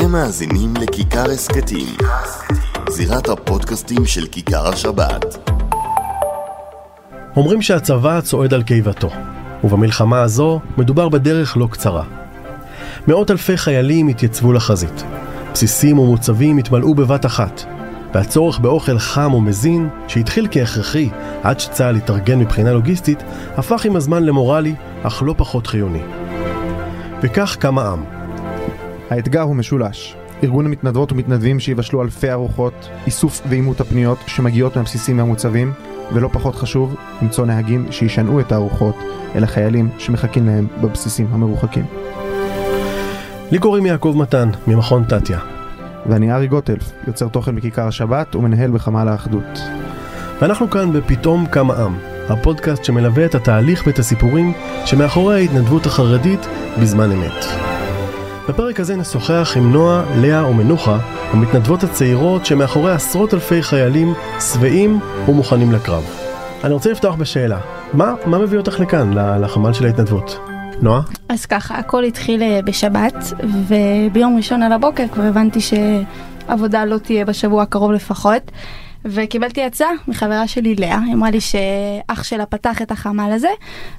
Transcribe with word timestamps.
אתם 0.00 0.12
מאזינים 0.12 0.74
לכיכר 0.76 1.30
הסכתים, 1.30 1.96
זירת 2.88 3.28
הפודקאסטים 3.28 4.06
של 4.06 4.26
כיכר 4.26 4.68
השבת. 4.68 5.50
אומרים 7.36 7.62
שהצבא 7.62 8.20
צועד 8.20 8.54
על 8.54 8.62
קיבתו, 8.62 9.10
ובמלחמה 9.64 10.22
הזו 10.22 10.60
מדובר 10.76 11.08
בדרך 11.08 11.56
לא 11.56 11.68
קצרה. 11.70 12.04
מאות 13.08 13.30
אלפי 13.30 13.56
חיילים 13.56 14.08
התייצבו 14.08 14.52
לחזית. 14.52 15.04
בסיסים 15.52 15.98
ומוצבים 15.98 16.58
התמלאו 16.58 16.94
בבת 16.94 17.26
אחת, 17.26 17.64
והצורך 18.14 18.58
באוכל 18.58 18.98
חם 18.98 19.34
ומזין, 19.34 19.88
שהתחיל 20.08 20.48
כהכרחי 20.50 21.08
עד 21.42 21.60
שצה"ל 21.60 21.96
התארגן 21.96 22.38
מבחינה 22.38 22.72
לוגיסטית, 22.72 23.22
הפך 23.56 23.84
עם 23.84 23.96
הזמן 23.96 24.22
למורלי, 24.22 24.74
אך 25.02 25.22
לא 25.26 25.34
פחות 25.36 25.66
חיוני. 25.66 26.02
וכך 27.22 27.56
קם 27.56 27.78
העם. 27.78 28.17
האתגר 29.10 29.42
הוא 29.42 29.56
משולש. 29.56 30.16
ארגון 30.44 30.66
המתנדבות 30.66 31.12
ומתנדבים 31.12 31.60
שיבשלו 31.60 32.02
אלפי 32.02 32.30
ארוחות, 32.30 32.88
איסוף 33.06 33.42
ואימות 33.48 33.80
הפניות 33.80 34.18
שמגיעות 34.26 34.76
מהבסיסים 34.76 35.18
והמוצבים, 35.18 35.72
ולא 36.12 36.28
פחות 36.32 36.54
חשוב, 36.54 36.94
למצוא 37.22 37.46
נהגים 37.46 37.86
שישנעו 37.92 38.40
את 38.40 38.52
הארוחות 38.52 38.96
אל 39.34 39.44
החיילים 39.44 39.88
שמחכים 39.98 40.46
להם 40.46 40.66
בבסיסים 40.80 41.26
המרוחקים. 41.30 41.84
לי 43.50 43.58
קוראים 43.58 43.86
יעקב 43.86 44.14
מתן, 44.18 44.50
ממכון 44.66 45.04
תתיה. 45.04 45.38
ואני 46.06 46.32
ארי 46.32 46.46
גוטלף, 46.46 46.92
יוצר 47.06 47.28
תוכן 47.28 47.56
בכיכר 47.56 47.86
השבת 47.86 48.36
ומנהל 48.36 48.70
בחמ"ל 48.70 49.08
האחדות. 49.08 49.58
ואנחנו 50.40 50.70
כאן 50.70 50.92
בפתאום 50.92 51.46
קם 51.46 51.70
העם, 51.70 51.98
הפודקאסט 52.28 52.84
שמלווה 52.84 53.24
את 53.24 53.34
התהליך 53.34 53.82
ואת 53.86 53.98
הסיפורים 53.98 54.52
שמאחורי 54.84 55.34
ההתנדבות 55.34 55.86
החרדית 55.86 56.40
בזמן 56.80 57.12
אמת. 57.12 57.44
בפרק 58.48 58.80
הזה 58.80 58.96
נשוחח 58.96 59.52
עם 59.56 59.72
נועה, 59.72 60.04
לאה 60.16 60.50
ומנוחה, 60.50 60.98
המתנדבות 61.32 61.82
הצעירות 61.82 62.46
שמאחורי 62.46 62.92
עשרות 62.92 63.34
אלפי 63.34 63.62
חיילים 63.62 64.14
שבעים 64.40 65.00
ומוכנים 65.28 65.72
לקרב. 65.72 66.04
אני 66.64 66.72
רוצה 66.72 66.90
לפתוח 66.90 67.14
בשאלה, 67.14 67.60
מה, 67.92 68.14
מה 68.26 68.38
מביא 68.38 68.58
אותך 68.58 68.80
לכאן, 68.80 69.12
לחמ"ל 69.40 69.72
של 69.72 69.86
ההתנדבות? 69.86 70.38
נועה? 70.82 71.00
אז 71.28 71.46
ככה, 71.46 71.78
הכל 71.78 72.04
התחיל 72.04 72.42
אה, 72.42 72.60
בשבת, 72.64 73.14
וביום 73.68 74.36
ראשון 74.36 74.62
על 74.62 74.72
הבוקר 74.72 75.08
כבר 75.08 75.22
הבנתי 75.22 75.60
שעבודה 75.60 76.84
לא 76.84 76.98
תהיה 76.98 77.24
בשבוע 77.24 77.62
הקרוב 77.62 77.92
לפחות. 77.92 78.42
וקיבלתי 79.04 79.62
הצעה 79.62 79.90
מחברה 80.08 80.48
שלי 80.48 80.74
לאה, 80.74 80.98
היא 81.06 81.14
אמרה 81.14 81.30
לי 81.30 81.40
שאח 81.40 82.22
שלה 82.22 82.46
פתח 82.46 82.82
את 82.82 82.90
החמ"ל 82.90 83.30
הזה. 83.34 83.48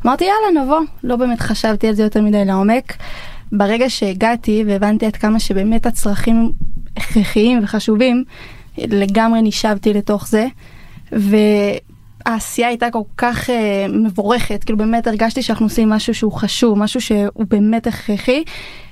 אמרתי 0.06 0.26
יאללה 0.26 0.64
נבוא, 0.64 0.80
לא 1.04 1.16
באמת 1.16 1.42
חשבתי 1.42 1.88
על 1.88 1.94
זה 1.94 2.04
יותר 2.04 2.22
מדי 2.22 2.46
לעומק. 2.46 2.94
ברגע 3.52 3.90
שהגעתי 3.90 4.64
והבנתי 4.68 5.06
עד 5.06 5.16
כמה 5.16 5.40
שבאמת 5.40 5.86
הצרכים 5.86 6.52
הכרחיים 6.98 7.60
וחשובים, 7.64 8.24
לגמרי 8.78 9.42
נשבתי 9.42 9.94
לתוך 9.94 10.28
זה. 10.28 10.48
והעשייה 11.12 12.68
הייתה 12.68 12.92
כל 12.92 13.02
כך 13.18 13.50
uh, 13.50 13.52
מבורכת, 13.92 14.64
כאילו 14.64 14.78
באמת 14.78 15.08
הרגשתי 15.08 15.42
שאנחנו 15.42 15.66
עושים 15.66 15.90
משהו 15.90 16.14
שהוא 16.14 16.32
חשוב, 16.32 16.78
משהו 16.78 17.02
שהוא 17.02 17.46
באמת 17.50 17.88
הכרחי. 17.88 18.44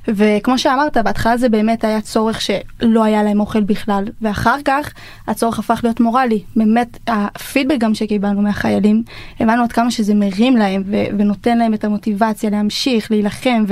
וכמו 0.08 0.58
שאמרת, 0.58 0.98
בהתחלה 0.98 1.38
זה 1.38 1.50
באמת 1.50 1.84
היה 1.84 2.02
צורך 2.02 2.42
שלא 2.42 3.04
היה 3.04 3.24
להם 3.24 3.40
אוכל 3.40 3.64
בכלל, 3.64 4.04
ואחר 4.22 4.56
כך 4.66 4.94
הצורך 5.28 5.60
הפך 5.60 5.80
להיות 5.84 6.00
מורלי. 6.00 6.44
באמת, 6.56 6.98
הפידבק 7.08 7.78
גם 7.78 7.96
שקיבלנו 7.96 8.42
מהחיילים, 8.42 9.04
הבנו 9.40 9.64
עד 9.64 9.72
כמה 9.72 9.92
שזה 9.92 10.14
מרים 10.16 10.58
להם 10.58 10.84
ו- 10.86 11.06
ונותן 11.18 11.58
להם 11.58 11.74
את 11.74 11.84
המוטיבציה 11.84 12.50
להמשיך, 12.50 13.12
להילחם, 13.12 13.64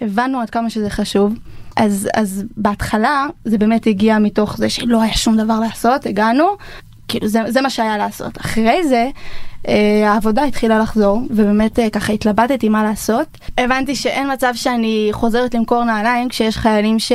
והבנו 0.00 0.40
עד 0.40 0.50
כמה 0.50 0.70
שזה 0.70 0.90
חשוב. 0.90 1.34
אז, 1.76 2.08
אז 2.14 2.44
בהתחלה 2.56 3.26
זה 3.44 3.58
באמת 3.58 3.86
הגיע 3.86 4.18
מתוך 4.18 4.56
זה 4.56 4.68
שלא 4.70 5.02
היה 5.02 5.12
שום 5.12 5.36
דבר 5.36 5.60
לעשות, 5.60 6.06
הגענו, 6.06 6.44
כאילו 7.08 7.28
זה, 7.28 7.40
זה 7.48 7.60
מה 7.60 7.70
שהיה 7.70 7.98
לעשות. 7.98 8.40
אחרי 8.40 8.88
זה 8.88 9.08
אה, 9.68 10.12
העבודה 10.12 10.44
התחילה 10.44 10.78
לחזור, 10.78 11.22
ובאמת 11.30 11.78
אה, 11.78 11.90
ככה 11.90 12.12
התלבטתי 12.12 12.68
מה 12.68 12.82
לעשות. 12.82 13.38
הבנתי 13.58 13.94
שאין 13.94 14.32
מצב 14.32 14.52
שאני 14.54 15.08
חוזרת 15.12 15.54
למכור 15.54 15.84
נעליים 15.84 16.28
כשיש 16.28 16.56
חיילים 16.56 16.98
ש... 16.98 17.12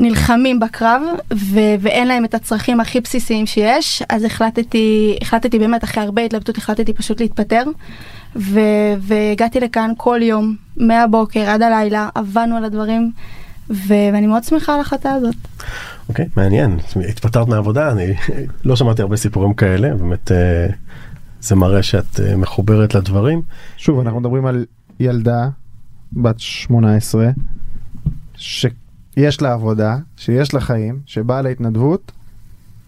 נלחמים 0.00 0.60
בקרב 0.60 1.02
ו- 1.34 1.74
ואין 1.80 2.08
להם 2.08 2.24
את 2.24 2.34
הצרכים 2.34 2.80
הכי 2.80 3.00
בסיסיים 3.00 3.46
שיש 3.46 4.02
אז 4.08 4.24
החלטתי 4.24 5.18
החלטתי 5.22 5.58
באמת 5.58 5.84
אחרי 5.84 6.02
הרבה 6.02 6.22
התלבטות 6.22 6.58
החלטתי 6.58 6.92
פשוט 6.92 7.20
להתפטר 7.20 7.62
ו- 8.36 8.94
והגעתי 8.98 9.60
לכאן 9.60 9.92
כל 9.96 10.20
יום 10.22 10.56
מהבוקר 10.80 11.40
עד 11.40 11.62
הלילה 11.62 12.08
עבדנו 12.14 12.56
על 12.56 12.64
הדברים 12.64 13.12
ו- 13.70 14.10
ואני 14.12 14.26
מאוד 14.26 14.44
שמחה 14.44 14.72
על 14.72 14.78
ההחלטה 14.78 15.12
הזאת. 15.12 15.36
אוקיי 16.08 16.24
okay, 16.24 16.28
מעניין 16.36 16.78
התפטרת 17.08 17.48
מהעבודה 17.48 17.90
אני 17.92 18.14
לא 18.64 18.76
שמעתי 18.76 19.02
הרבה 19.02 19.16
סיפורים 19.16 19.54
כאלה 19.54 19.94
באמת. 19.94 20.30
Uh... 20.30 20.74
זה 21.40 21.54
מראה 21.54 21.82
שאת 21.82 22.20
אה, 22.20 22.36
מחוברת 22.36 22.94
לדברים. 22.94 23.42
שוב 23.76 24.00
אנחנו 24.00 24.20
מדברים 24.20 24.46
על 24.46 24.66
ילדה 25.00 25.48
בת 26.12 26.40
18 26.40 27.30
שיש 28.36 29.42
לה 29.42 29.52
עבודה 29.52 29.98
שיש 30.16 30.54
לה 30.54 30.60
חיים 30.60 31.00
שבאה 31.06 31.42
להתנדבות 31.42 32.12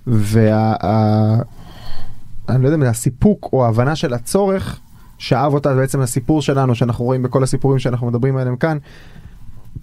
וה... 0.06 0.74
אני 2.48 2.62
לא 2.62 2.68
יודע 2.68 2.76
אם 2.76 2.82
זה 2.82 2.90
הסיפוק 2.90 3.48
או 3.52 3.64
ההבנה 3.64 3.96
של 3.96 4.14
הצורך 4.14 4.80
שאב 5.22 5.54
אותה 5.54 5.74
בעצם 5.74 6.00
הסיפור 6.00 6.42
שלנו 6.42 6.74
שאנחנו 6.74 7.04
רואים 7.04 7.22
בכל 7.22 7.42
הסיפורים 7.42 7.78
שאנחנו 7.78 8.06
מדברים 8.06 8.36
עליהם 8.36 8.56
כאן 8.56 8.78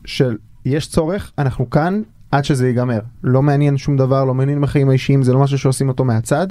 של 0.06 0.38
יש 0.66 0.88
צורך 0.88 1.32
אנחנו 1.38 1.70
כאן 1.70 2.02
עד 2.32 2.46
שזה 2.46 2.68
ייגמר 2.68 3.00
לא 3.24 3.42
מעניין 3.42 3.78
שום 3.78 3.98
דבר 3.98 4.26
לא 4.26 4.34
מעניין 4.34 4.64
החיים 4.64 4.90
האישיים 4.90 5.24
זה 5.24 5.34
לא 5.34 5.40
משהו 5.40 5.58
שעושים 5.58 5.90
אותו 5.90 6.06
מהצד 6.06 6.48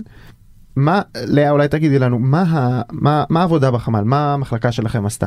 מה, 0.76 1.00
לאה 1.26 1.50
אולי 1.50 1.68
תגידי 1.68 1.98
לנו, 1.98 2.18
מה, 2.18 2.82
מה, 2.92 3.24
מה 3.28 3.40
העבודה 3.40 3.70
בחמ"ל? 3.70 4.04
מה 4.04 4.34
המחלקה 4.34 4.72
שלכם 4.72 5.06
עשתה? 5.06 5.26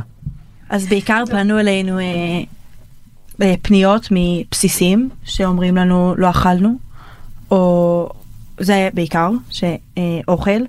אז 0.70 0.88
בעיקר 0.88 1.24
פנו 1.32 1.60
אלינו 1.60 2.00
אה, 2.00 2.04
אה, 3.42 3.54
פניות 3.62 4.08
מבסיסים 4.12 5.10
שאומרים 5.24 5.76
לנו 5.76 6.14
לא 6.18 6.30
אכלנו, 6.30 6.76
או 7.52 8.10
זה 8.60 8.90
בעיקר, 8.94 9.32
שאוכל. 9.50 10.62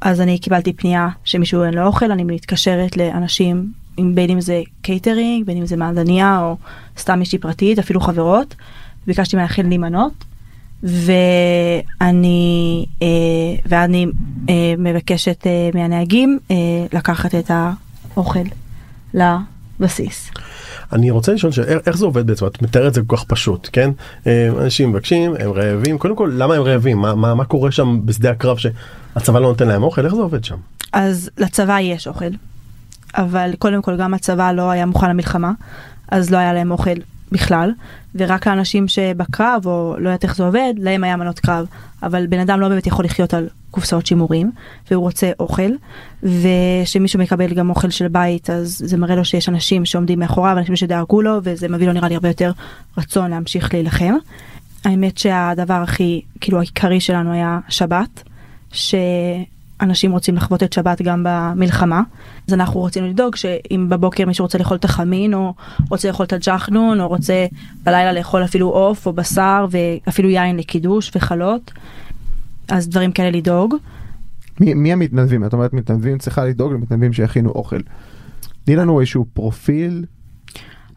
אז 0.00 0.20
אני 0.20 0.38
קיבלתי 0.38 0.72
פנייה 0.72 1.08
שמישהו 1.24 1.64
אין 1.64 1.74
לו 1.74 1.86
אוכל, 1.86 2.12
אני 2.12 2.24
מתקשרת 2.24 2.96
לאנשים, 2.96 3.72
בין 4.14 4.30
אם 4.30 4.40
זה 4.40 4.62
קייטרינג, 4.82 5.46
בין 5.46 5.56
אם 5.56 5.66
זה 5.66 5.76
מעדניה 5.76 6.40
או 6.40 6.56
סתם 6.98 7.18
מישהי 7.18 7.38
פרטית, 7.38 7.78
אפילו 7.78 8.00
חברות. 8.00 8.54
ביקשתי 9.06 9.36
מהן 9.36 9.47
להכין 9.47 9.68
לי 9.68 9.78
מנות. 9.78 10.24
ואני 10.82 12.86
אה, 13.02 13.06
ואני 13.66 14.06
אה, 14.48 14.74
מבקשת 14.78 15.46
אה, 15.46 15.70
מהנהגים 15.74 16.38
אה, 16.50 16.56
לקחת 16.92 17.34
את 17.34 17.50
האוכל 18.14 18.38
לבסיס. 19.14 20.30
אני 20.92 21.10
רוצה 21.10 21.32
לשאול 21.32 21.52
איך 21.86 21.96
זה 21.96 22.04
עובד 22.04 22.26
בעצם? 22.26 22.46
את 22.46 22.62
מתארת 22.62 22.94
זה 22.94 23.00
כל 23.06 23.16
כך 23.16 23.24
פשוט 23.24 23.68
כן? 23.72 23.90
אה, 24.26 24.48
אנשים 24.58 24.90
מבקשים 24.90 25.34
הם 25.38 25.52
רעבים. 25.52 25.98
קודם 25.98 26.16
כל 26.16 26.32
למה 26.34 26.54
הם 26.54 26.62
רעבים? 26.62 26.98
מה, 26.98 27.14
מה, 27.14 27.34
מה 27.34 27.44
קורה 27.44 27.70
שם 27.70 28.00
בשדה 28.04 28.30
הקרב 28.30 28.56
שהצבא 28.56 29.38
לא 29.38 29.48
נותן 29.48 29.68
להם 29.68 29.82
אוכל? 29.82 30.04
איך 30.04 30.14
זה 30.14 30.20
עובד 30.20 30.44
שם. 30.44 30.56
אז 30.92 31.30
לצבא 31.38 31.80
יש 31.80 32.08
אוכל 32.08 32.30
אבל 33.14 33.50
קודם 33.58 33.82
כל 33.82 33.96
גם 33.96 34.14
הצבא 34.14 34.52
לא 34.52 34.70
היה 34.70 34.86
מוכן 34.86 35.10
למלחמה 35.10 35.52
אז 36.08 36.30
לא 36.30 36.36
היה 36.36 36.52
להם 36.52 36.70
אוכל 36.70 36.90
בכלל, 37.32 37.72
ורק 38.14 38.46
האנשים 38.46 38.88
שבקרב, 38.88 39.66
או 39.66 39.96
לא 39.98 40.08
יודעת 40.08 40.24
איך 40.24 40.36
זה 40.36 40.44
עובד, 40.44 40.74
להם 40.78 41.04
היה 41.04 41.16
מנות 41.16 41.40
קרב. 41.40 41.66
אבל 42.02 42.26
בן 42.26 42.38
אדם 42.38 42.60
לא 42.60 42.68
באמת 42.68 42.86
יכול 42.86 43.04
לחיות 43.04 43.34
על 43.34 43.48
קופסאות 43.70 44.06
שימורים, 44.06 44.50
והוא 44.90 45.02
רוצה 45.02 45.30
אוכל, 45.40 45.70
ושמישהו 46.22 47.20
מקבל 47.20 47.54
גם 47.54 47.70
אוכל 47.70 47.90
של 47.90 48.08
בית, 48.08 48.50
אז 48.50 48.82
זה 48.84 48.96
מראה 48.96 49.16
לו 49.16 49.24
שיש 49.24 49.48
אנשים 49.48 49.84
שעומדים 49.84 50.18
מאחוריו, 50.18 50.58
אנשים 50.58 50.76
שדאגו 50.76 51.22
לו, 51.22 51.38
וזה 51.42 51.68
מביא 51.68 51.86
לו 51.86 51.92
נראה 51.92 52.08
לי 52.08 52.14
הרבה 52.14 52.28
יותר 52.28 52.52
רצון 52.98 53.30
להמשיך 53.30 53.74
להילחם. 53.74 54.14
האמת 54.84 55.18
שהדבר 55.18 55.74
הכי, 55.74 56.20
כאילו 56.40 56.58
העיקרי 56.58 57.00
שלנו 57.00 57.32
היה 57.32 57.58
שבת, 57.68 58.22
ש... 58.72 58.94
אנשים 59.82 60.12
רוצים 60.12 60.36
לחוות 60.36 60.62
את 60.62 60.72
שבת 60.72 61.02
גם 61.02 61.26
במלחמה 61.28 62.02
אז 62.48 62.54
אנחנו 62.54 62.80
רוצים 62.80 63.04
לדאוג 63.04 63.36
שאם 63.36 63.86
בבוקר 63.88 64.26
מישהו 64.26 64.44
רוצה 64.44 64.58
לאכול 64.58 64.76
את 64.76 64.84
החמין 64.84 65.34
או 65.34 65.54
רוצה 65.90 66.08
לאכול 66.08 66.26
את 66.26 66.32
הג'חנון 66.32 67.00
או 67.00 67.08
רוצה 67.08 67.46
בלילה 67.84 68.12
לאכול 68.12 68.44
אפילו 68.44 68.68
עוף 68.68 69.06
או 69.06 69.12
בשר 69.12 69.66
ואפילו 69.70 70.30
יין 70.30 70.56
לקידוש 70.56 71.10
וחלות 71.14 71.72
אז 72.68 72.88
דברים 72.88 73.12
כאלה 73.12 73.30
לדאוג. 73.30 73.74
מי, 74.60 74.74
מי 74.74 74.92
המתנדבים 74.92 75.44
את 75.44 75.52
אומרת 75.52 75.72
מתנדבים 75.72 76.18
צריכה 76.18 76.44
לדאוג 76.44 76.72
למתנדבים 76.72 77.12
שיכינו 77.12 77.50
אוכל. 77.50 77.80
תני 78.64 78.76
לנו 78.76 79.00
איזשהו 79.00 79.26
פרופיל 79.32 80.04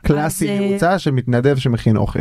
קלאסי 0.01 0.49
אה, 0.49 0.59
ממוצע 0.61 0.99
של 0.99 1.11
מתנדב 1.11 1.57
שמכין 1.57 1.97
אוכל. 1.97 2.19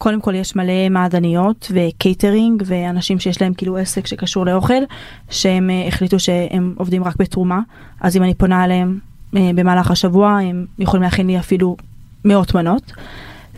קודם 0.00 0.20
כל 0.20 0.34
יש 0.34 0.56
מלא 0.56 0.88
מעדניות 0.90 1.72
וקייטרינג 1.74 2.62
ואנשים 2.66 3.18
שיש 3.18 3.42
להם 3.42 3.54
כאילו 3.54 3.76
עסק 3.76 4.06
שקשור 4.06 4.46
לאוכל 4.46 4.82
שהם 5.30 5.70
אה, 5.70 5.88
החליטו 5.88 6.18
שהם 6.18 6.74
עובדים 6.78 7.04
רק 7.04 7.16
בתרומה 7.16 7.60
אז 8.00 8.16
אם 8.16 8.22
אני 8.22 8.34
פונה 8.34 8.64
אליהם 8.64 8.98
uh, 9.34 9.38
במהלך 9.54 9.90
השבוע 9.90 10.30
הם 10.30 10.66
יכולים 10.78 11.02
להכין 11.02 11.26
לי 11.26 11.38
אפילו 11.38 11.76
מאות 12.24 12.54
מנות 12.54 12.92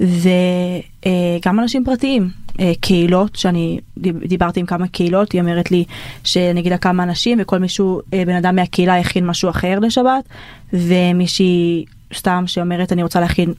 וגם 0.00 1.60
אנשים 1.60 1.84
פרטיים. 1.84 2.30
אה, 2.60 2.72
קהילות 2.80 3.36
שאני 3.36 3.80
דיב- 3.98 4.26
דיברתי 4.26 4.60
עם 4.60 4.66
כמה 4.66 4.88
קהילות 4.88 5.32
היא 5.32 5.40
אומרת 5.40 5.70
לי 5.70 5.84
שנגיד 6.24 6.72
כמה 6.80 7.02
אנשים 7.02 7.38
וכל 7.40 7.58
מישהו 7.58 8.00
אה, 8.14 8.22
בן 8.26 8.34
אדם 8.34 8.56
מהקהילה 8.56 8.98
יכין 8.98 9.26
משהו 9.26 9.50
אחר 9.50 9.78
לשבת 9.78 10.24
ומישהי 10.72 11.84
סתם 12.14 12.44
שאומרת 12.46 12.92
אני 12.92 13.02
רוצה 13.02 13.20
להכין 13.20 13.52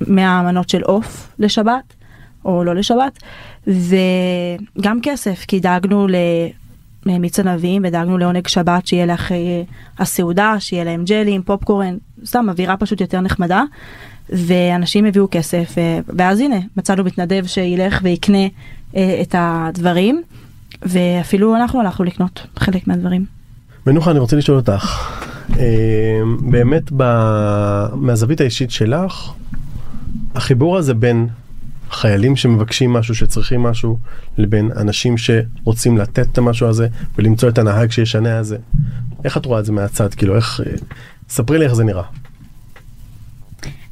100 0.00 0.42
מנות 0.42 0.68
של 0.68 0.82
עוף 0.82 1.32
לשבת 1.38 1.96
או 2.46 2.64
לא 2.64 2.74
לשבת 2.74 3.22
וגם 3.66 4.98
כסף 5.02 5.44
כי 5.48 5.60
דאגנו 5.60 6.08
ל... 6.08 6.14
מיץ 7.06 7.38
ענבים 7.38 7.82
ודאגנו 7.84 8.18
לעונג 8.18 8.46
שבת 8.46 8.86
שיהיה 8.86 9.06
לאחרי 9.06 9.64
הסעודה 9.98 10.54
שיהיה 10.58 10.84
להם 10.84 11.04
ג'לים 11.04 11.42
פופקורן 11.42 11.96
סתם 12.24 12.48
אווירה 12.48 12.76
פשוט 12.76 13.00
יותר 13.00 13.20
נחמדה 13.20 13.62
ואנשים 14.28 15.04
הביאו 15.04 15.28
כסף 15.30 15.74
אה, 15.78 15.98
ואז 16.16 16.40
הנה 16.40 16.56
מצאנו 16.76 17.04
מתנדב 17.04 17.46
שילך 17.46 18.00
ויקנה 18.02 18.46
אה, 18.96 19.18
את 19.22 19.34
הדברים 19.38 20.22
ואפילו 20.82 21.56
אנחנו 21.56 21.80
הלכנו 21.80 22.04
לקנות 22.04 22.46
חלק 22.58 22.88
מהדברים. 22.88 23.24
מנוחה 23.86 24.10
אני 24.10 24.18
רוצה 24.18 24.36
לשאול 24.36 24.56
אותך 24.56 25.14
אה, 25.58 26.20
באמת. 26.40 26.82
מהזווית 27.94 28.40
האישית 28.40 28.70
שלך 28.70 29.32
החיבור 30.34 30.76
הזה 30.76 30.94
בין 30.94 31.28
חיילים 31.90 32.36
שמבקשים 32.36 32.92
משהו 32.92 33.14
שצריכים 33.14 33.62
משהו 33.62 33.98
לבין 34.38 34.70
אנשים 34.76 35.14
שרוצים 35.18 35.98
לתת 35.98 36.26
את 36.32 36.38
המשהו 36.38 36.68
הזה 36.68 36.88
ולמצוא 37.18 37.48
את 37.48 37.58
הנהג 37.58 37.90
שישנה 37.90 38.38
הזה. 38.38 38.56
איך 39.24 39.36
את 39.36 39.46
רואה 39.46 39.60
את 39.60 39.64
זה 39.64 39.72
מהצד 39.72 40.14
כאילו 40.14 40.36
איך 40.36 40.60
אה, 40.66 40.72
ספרי 41.28 41.58
לי 41.58 41.64
איך 41.64 41.74
זה 41.74 41.84
נראה. 41.84 42.02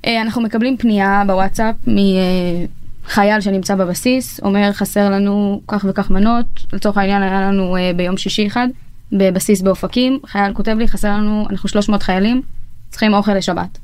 אה, 0.07 0.23
אנחנו 0.23 0.43
מקבלים 0.43 0.77
פנייה 0.77 1.23
בוואטסאפ 1.27 1.75
מחייל 1.87 3.41
שנמצא 3.41 3.75
בבסיס, 3.75 4.41
אומר 4.41 4.73
חסר 4.73 5.11
לנו 5.11 5.61
כך 5.69 5.85
וכך 5.89 6.11
מנות, 6.11 6.47
לצורך 6.73 6.97
העניין 6.97 7.23
היה 7.23 7.41
לנו 7.41 7.77
אה, 7.77 7.91
ביום 7.97 8.17
שישי 8.17 8.47
אחד, 8.47 8.69
בבסיס 9.13 9.63
באופקים, 9.63 10.19
חייל 10.27 10.55
כותב 10.55 10.77
לי 10.79 10.89
חסר 10.89 11.09
לנו, 11.09 11.47
אנחנו 11.51 11.69
300 11.69 12.03
חיילים, 12.03 12.43
צריכים 12.91 13.15
אוכל 13.15 13.35
לשבת. 13.35 13.79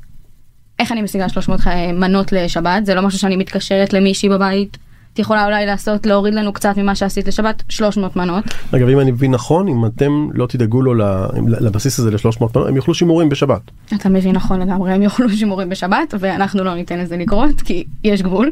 איך 0.81 0.91
אני 0.91 1.01
משיגה 1.01 1.29
300 1.29 1.59
חי... 1.59 1.91
מנות 1.93 2.31
לשבת? 2.31 2.85
זה 2.85 2.95
לא 2.95 3.01
משהו 3.01 3.19
שאני 3.19 3.35
מתקשרת 3.35 3.93
למישהי 3.93 4.29
בבית. 4.29 4.77
את 5.13 5.19
יכולה 5.19 5.45
אולי 5.45 5.65
לעשות, 5.65 6.05
להוריד 6.05 6.33
לנו 6.33 6.53
קצת 6.53 6.77
ממה 6.77 6.95
שעשית 6.95 7.27
לשבת, 7.27 7.63
300 7.69 8.15
מנות. 8.15 8.43
אגב 8.75 8.87
אם 8.87 8.99
אני 8.99 9.11
מבין 9.11 9.31
נכון 9.31 9.67
אם 9.67 9.85
אתם 9.85 10.27
לא 10.33 10.47
תדאגו 10.47 10.81
לו 10.81 10.93
לבסיס 11.37 11.99
הזה 11.99 12.11
ל-300 12.11 12.39
מנות 12.41 12.67
הם 12.67 12.75
יאכלו 12.75 12.93
שימורים 12.93 13.29
בשבת. 13.29 13.61
אתה 13.95 14.09
מבין 14.09 14.35
נכון 14.35 14.61
לגמרי, 14.61 14.93
הם 14.93 15.01
יאכלו 15.01 15.29
שימורים 15.29 15.69
בשבת, 15.69 16.13
ואנחנו 16.19 16.63
לא 16.63 16.75
ניתן 16.75 16.99
לזה 16.99 17.17
לקרות, 17.17 17.61
כי 17.61 17.83
יש 18.03 18.21
גבול. 18.21 18.51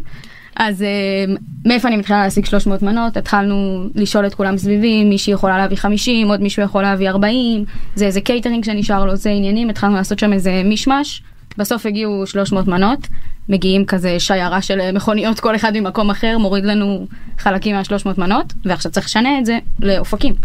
אז 0.55 0.81
אה, 0.81 1.33
מאיפה 1.65 1.87
אני 1.87 1.97
מתחילה 1.97 2.23
להשיג 2.23 2.45
300 2.45 2.81
מנות? 2.81 3.17
התחלנו 3.17 3.85
לשאול 3.95 4.27
את 4.27 4.33
כולם 4.33 4.57
סביבי, 4.57 5.03
מישהי 5.03 5.33
יכולה 5.33 5.57
להביא 5.57 5.77
50, 5.77 6.27
עוד 6.27 6.41
מישהו 6.41 6.63
יכול 6.63 6.81
להביא 6.81 7.09
40, 7.09 7.65
זה 7.95 8.05
איזה 8.05 8.21
קייטרינג 8.21 8.63
שנשאר 8.63 9.05
לו, 9.05 9.15
זה 9.15 9.29
עניינים, 9.29 9.69
התחלנו 9.69 9.95
לעשות 9.95 10.19
שם 10.19 10.33
איזה 10.33 10.61
מישמש. 10.65 11.23
בסוף 11.57 11.85
הגיעו 11.85 12.27
300 12.27 12.67
מנות, 12.67 13.07
מגיעים 13.49 13.85
כזה 13.85 14.19
שיירה 14.19 14.61
של 14.61 14.91
מכוניות, 14.91 15.39
כל 15.39 15.55
אחד 15.55 15.71
ממקום 15.77 16.09
אחר, 16.09 16.37
מוריד 16.37 16.65
לנו 16.65 17.07
חלקים 17.37 17.75
מה-300 17.75 18.09
מנות, 18.17 18.53
ועכשיו 18.65 18.91
צריך 18.91 19.05
לשנה 19.05 19.39
את 19.39 19.45
זה 19.45 19.59
לאופקים. 19.79 20.35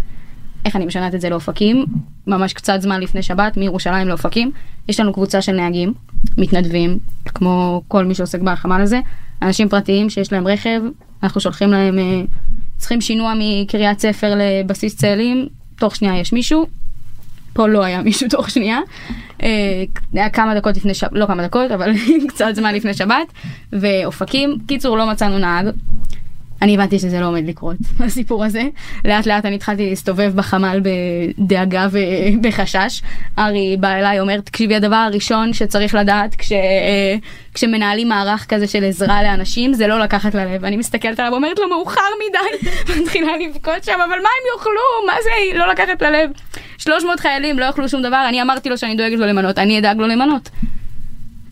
איך 0.65 0.75
אני 0.75 0.85
משנת 0.85 1.15
את 1.15 1.21
זה 1.21 1.29
לאופקים? 1.29 1.85
ממש 2.27 2.53
קצת 2.53 2.81
זמן 2.81 3.01
לפני 3.01 3.23
שבת, 3.23 3.57
מירושלים 3.57 4.07
לאופקים. 4.07 4.51
יש 4.87 4.99
לנו 4.99 5.13
קבוצה 5.13 5.41
של 5.41 5.51
נהגים, 5.51 5.93
מתנדבים, 6.37 6.99
כמו 7.25 7.81
כל 7.87 8.05
מי 8.05 8.15
שעוסק 8.15 8.41
בחמ"ל 8.41 8.81
הזה, 8.81 8.99
אנשים 9.41 9.69
פרטיים 9.69 10.09
שיש 10.09 10.33
להם 10.33 10.47
רכב, 10.47 10.81
אנחנו 11.23 11.41
שולחים 11.41 11.71
להם, 11.71 11.99
אה, 11.99 12.21
צריכים 12.77 13.01
שינוע 13.01 13.33
מקריית 13.39 13.99
ספר 13.99 14.33
לבסיס 14.37 14.95
צאלים, 14.95 15.47
תוך 15.75 15.95
שנייה 15.95 16.19
יש 16.19 16.33
מישהו, 16.33 16.65
פה 17.55 17.67
לא 17.67 17.83
היה 17.83 18.01
מישהו 18.01 18.29
תוך 18.29 18.49
שנייה. 18.49 18.79
אה, 19.43 19.83
היה 20.13 20.29
כמה 20.29 20.55
דקות 20.55 20.77
לפני 20.77 20.93
שבת, 20.93 21.09
לא 21.13 21.25
כמה 21.25 21.43
דקות, 21.43 21.71
אבל 21.71 21.91
קצת 22.29 22.55
זמן 22.55 22.75
לפני 22.75 22.93
שבת, 22.93 23.33
ואופקים. 23.73 24.57
קיצור, 24.67 24.97
לא 24.97 25.07
מצאנו 25.07 25.37
נהג. 25.37 25.65
אני 26.61 26.75
הבנתי 26.75 26.99
שזה 26.99 27.19
לא 27.19 27.27
עומד 27.27 27.47
לקרות, 27.47 27.77
הסיפור 28.05 28.45
הזה. 28.45 28.63
לאט 29.05 29.25
לאט 29.25 29.45
אני 29.45 29.55
התחלתי 29.55 29.89
להסתובב 29.89 30.31
בחמ"ל 30.35 30.81
בדאגה 30.83 31.87
ובחשש. 31.91 33.01
ארי 33.39 33.77
בא 33.79 33.87
אליי, 33.87 34.19
אומר, 34.19 34.39
תקשיבי, 34.39 34.75
הדבר 34.75 34.95
הראשון 34.95 35.53
שצריך 35.53 35.95
לדעת 35.95 36.35
כש, 36.35 36.51
כשמנהלים 37.53 38.09
מערך 38.09 38.45
כזה 38.49 38.67
של 38.67 38.83
עזרה 38.83 39.23
לאנשים, 39.23 39.73
זה 39.73 39.87
לא 39.87 39.99
לקחת 39.99 40.35
ללב. 40.35 40.65
אני 40.65 40.77
מסתכלת 40.77 41.19
עליו, 41.19 41.33
אומרת 41.33 41.59
לו, 41.59 41.69
מאוחר 41.69 42.01
מדי, 42.29 42.69
מתחילה 43.01 43.31
לבכות 43.37 43.83
שם, 43.83 43.99
אבל 44.05 44.17
מה 44.23 44.29
הם 44.29 44.57
יאכלו? 44.57 45.07
מה 45.07 45.13
זה 45.23 45.57
לא 45.57 45.71
לקחת 45.71 46.01
ללב? 46.01 46.29
300 46.77 47.19
חיילים 47.19 47.59
לא 47.59 47.65
יאכלו 47.65 47.89
שום 47.89 48.01
דבר, 48.01 48.25
אני 48.29 48.41
אמרתי 48.41 48.69
לו 48.69 48.77
שאני 48.77 48.95
דואגת 48.95 49.19
לו 49.19 49.25
למנות, 49.25 49.57
אני 49.59 49.79
אדאג 49.79 49.97
לו 49.97 50.07
למנות. 50.07 50.49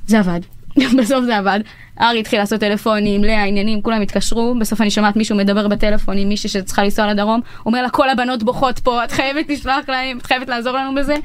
זה 0.07 0.19
עבד. 0.19 0.52
בסוף 0.99 1.25
זה 1.25 1.37
עבד. 1.37 1.59
ארי 2.01 2.19
התחיל 2.19 2.39
לעשות 2.39 2.59
טלפונים, 2.59 3.23
לאה, 3.23 3.43
עניינים, 3.43 3.81
כולם 3.81 4.01
התקשרו, 4.01 4.55
בסוף 4.59 4.81
אני 4.81 4.91
שומעת 4.91 5.15
מישהו 5.15 5.37
מדבר 5.37 5.67
בטלפון 5.67 6.17
עם 6.17 6.29
מישהי 6.29 6.49
שצריכה 6.49 6.83
לנסוע 6.83 7.13
לדרום, 7.13 7.41
אומר 7.65 7.81
לה 7.81 7.89
כל 7.89 8.09
הבנות 8.09 8.43
בוכות 8.43 8.79
פה, 8.79 9.03
את 9.03 9.11
חייבת 9.11 9.49
לשלוח 9.49 9.89
להם, 9.89 10.17
את 10.17 10.25
חייבת 10.25 10.49
לעזור 10.49 10.73
לנו 10.73 10.95
בזה. 10.95 11.15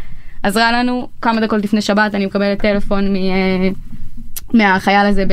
עזרה 0.43 0.73
לנו, 0.73 1.09
כמה 1.23 1.41
דקות 1.41 1.65
לפני 1.65 1.81
שבת 1.81 2.15
אני 2.15 2.27
מקבלת 2.27 2.59
טלפון 2.59 3.13
מ... 3.13 3.17
אה, 3.17 3.69
מהחייל 4.55 5.07
הזה 5.07 5.25
ב... 5.25 5.33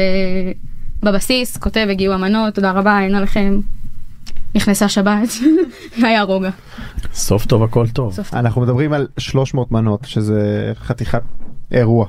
בבסיס, 1.04 1.58
כותב 1.58 1.88
הגיעו 1.90 2.14
המנות, 2.14 2.56
תודה 2.56 2.72
רבה, 2.72 3.00
אין 3.00 3.16
עליכם. 3.16 3.60
נכנסה 4.56 4.90
שבת, 4.90 5.30
והיה 6.02 6.22
רוגע. 6.22 6.50
סוף 7.14 7.46
טוב 7.46 7.64
הכל 7.64 7.88
טוב. 7.88 8.14
סוף 8.14 8.34
אנחנו 8.34 8.62
מדברים 8.62 8.94
על 8.94 9.08
300 9.18 9.72
מנות 9.72 10.06
שזה 10.06 10.72
חתיכת 10.76 11.22
אירוע. 11.72 12.08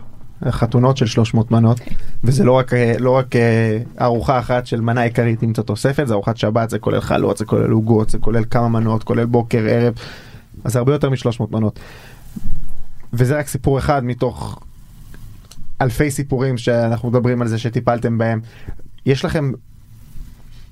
חתונות 0.50 0.96
של 0.96 1.06
300 1.06 1.50
מנות 1.50 1.80
וזה 2.24 2.44
לא 2.44 2.52
רק 2.52 2.74
אה, 2.74 2.94
לא 2.98 3.10
רק 3.10 3.36
אה, 3.36 3.78
ארוחה 4.00 4.38
אחת 4.38 4.66
של 4.66 4.80
מנה 4.80 5.02
עיקרית 5.02 5.42
עם 5.42 5.52
קצת 5.52 5.66
תוספת 5.66 6.06
זה 6.06 6.14
ארוחת 6.14 6.36
שבת 6.36 6.70
זה 6.70 6.78
כולל 6.78 7.00
חלות 7.00 7.36
זה 7.36 7.44
כולל 7.44 7.70
עוגות 7.70 8.10
זה 8.10 8.18
כולל 8.18 8.44
כמה 8.50 8.68
מנות 8.68 9.04
כולל 9.04 9.24
בוקר 9.24 9.66
ערב 9.70 9.94
אז 10.64 10.72
זה 10.72 10.78
הרבה 10.78 10.92
יותר 10.92 11.10
מ-300 11.10 11.42
מנות. 11.50 11.80
וזה 13.12 13.38
רק 13.38 13.46
סיפור 13.46 13.78
אחד 13.78 14.04
מתוך 14.04 14.60
אלפי 15.80 16.10
סיפורים 16.10 16.58
שאנחנו 16.58 17.10
מדברים 17.10 17.42
על 17.42 17.48
זה 17.48 17.58
שטיפלתם 17.58 18.18
בהם. 18.18 18.40
יש 19.06 19.24
לכם 19.24 19.52